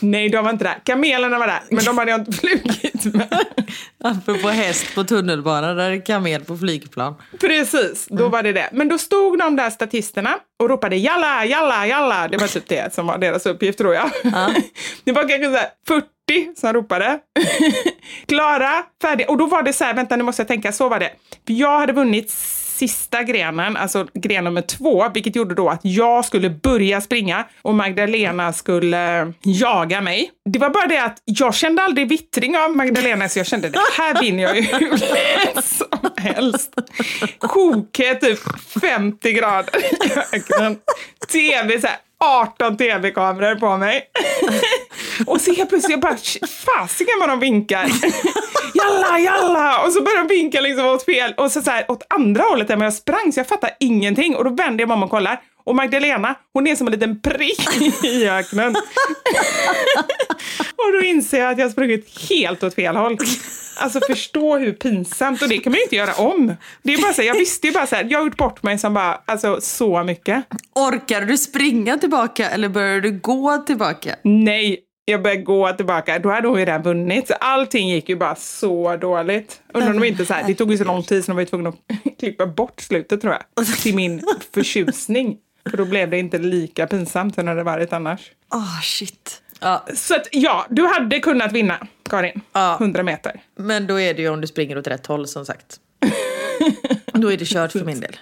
[0.00, 0.78] Nej, de var inte där.
[0.84, 3.44] Kamelerna var där, men de hade jag inte flugit med.
[4.04, 7.14] Apropå häst på tunnelbanan, där är kamel på flygplan.
[7.40, 8.68] Precis, då var det det.
[8.72, 12.28] Men då stod de där statisterna och ropade jalla, jalla, jalla.
[12.28, 14.10] Det var typ det som var deras uppgift tror jag.
[14.24, 14.54] Ja.
[15.04, 15.58] Det var kanske så
[15.88, 17.18] 40 som ropade.
[18.26, 19.30] Klara, färdig.
[19.30, 21.10] Och då var det så här, vänta nu måste jag tänka, så var det.
[21.46, 22.30] För jag hade vunnit
[22.80, 27.74] sista grenen, alltså gren nummer två, vilket gjorde då att jag skulle börja springa och
[27.74, 30.30] Magdalena skulle jaga mig.
[30.44, 33.78] Det var bara det att jag kände aldrig vittring av Magdalena så jag kände det
[33.96, 36.74] här vinner jag ju hur lätt som helst.
[37.38, 38.38] Kokhet typ
[38.80, 40.76] 50 grader i öknen.
[41.32, 44.02] TV så här 18 tv-kameror på mig.
[45.26, 46.16] och så helt plötsligt, jag bara,
[46.46, 47.86] fasiken vad de vinkar
[48.82, 49.84] jalla, jalla!
[49.84, 52.68] Och så börjar de vinka liksom åt fel, och så, så här, åt andra hållet
[52.68, 54.36] där jag sprang, så jag fattar ingenting.
[54.36, 55.40] Och då vänder jag mig om och kollar.
[55.64, 58.76] Och Magdalena, hon är som en liten prick i öknen.
[60.76, 63.18] och då inser jag att jag har sprungit helt åt fel håll.
[63.78, 66.56] Alltså förstå hur pinsamt, och det kan man ju inte göra om.
[66.82, 68.62] Det är bara så här, jag visste ju bara så här, jag har gjort bort
[68.62, 70.44] mig som bara, alltså så mycket.
[70.74, 74.16] Orkar du springa tillbaka eller börjar du gå tillbaka?
[74.24, 77.28] Nej, jag började gå tillbaka, då hade hon ju redan vunnit.
[77.28, 79.62] Så allting gick ju bara så dåligt.
[79.74, 81.42] Undrar om de inte så här, det tog ju så lång tid så de var
[81.42, 81.76] ju tvungna att
[82.18, 83.66] klippa bort slutet tror jag.
[83.66, 84.22] Till min
[84.54, 85.38] förtjusning.
[85.70, 88.30] För då blev det inte lika pinsamt som det hade varit annars.
[88.54, 89.42] Åh, oh, shit.
[89.60, 89.86] Ja.
[89.94, 92.40] Så att, ja, du hade kunnat vinna, Karin.
[92.52, 92.76] Ja.
[92.80, 93.40] 100 meter.
[93.56, 95.80] Men då är det ju om du springer åt rätt håll, som sagt.
[97.12, 98.16] då är det kört för min del.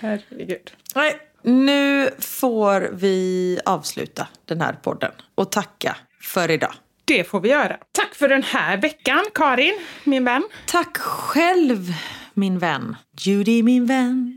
[0.00, 0.72] Herregud.
[0.94, 6.72] Nej, nu får vi avsluta den här podden och tacka för idag.
[7.04, 7.76] Det får vi göra.
[7.92, 9.74] Tack för den här veckan, Karin,
[10.04, 10.42] min vän.
[10.66, 11.92] Tack själv,
[12.34, 12.96] min vän.
[13.20, 14.36] Judy, min vän.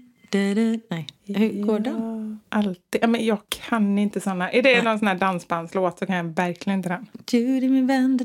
[0.90, 2.40] Nej, hur går den?
[2.50, 3.10] Alltid.
[3.10, 4.52] men jag kan inte såna.
[4.52, 7.08] Är det någon sån här dansbandslåt så kan jag verkligen inte den.
[7.32, 8.20] Judy min vän.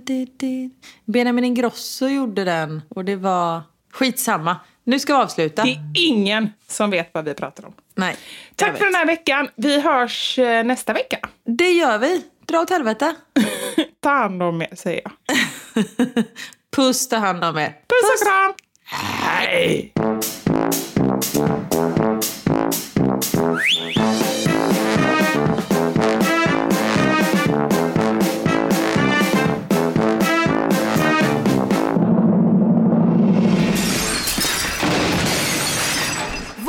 [1.05, 3.63] Benjamin Ingrosso gjorde den och det var
[3.93, 4.57] skitsamma.
[4.89, 5.63] Nu ska vi avsluta.
[5.63, 7.73] Det är ingen som vet vad vi pratar om.
[7.95, 8.17] Nej.
[8.57, 9.49] Tack för den här veckan.
[9.57, 11.19] Vi hörs eh, nästa vecka.
[11.45, 12.23] Det gör vi.
[12.47, 13.15] Dra åt helvete.
[14.01, 15.13] ta hand om er, säger jag.
[16.77, 17.69] Puss, ta hand om er.
[17.69, 18.55] Puss och kram.
[18.85, 19.93] Hej!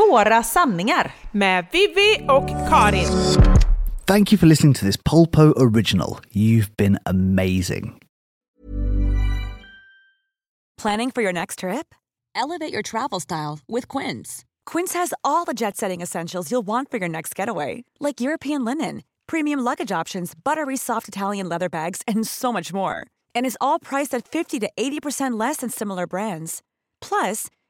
[0.09, 1.11] Våra sanningar.
[1.31, 3.07] Med Vivi och Karin.
[4.07, 6.19] Thank you for listening to this Polpo original.
[6.31, 7.99] You've been amazing.
[10.81, 11.93] Planning for your next trip?
[12.35, 14.45] Elevate your travel style with Quince.
[14.65, 18.65] Quince has all the jet setting essentials you'll want for your next getaway, like European
[18.65, 23.05] linen, premium luggage options, buttery soft Italian leather bags, and so much more.
[23.35, 26.63] And is all priced at 50 to 80% less than similar brands.
[27.01, 27.47] Plus,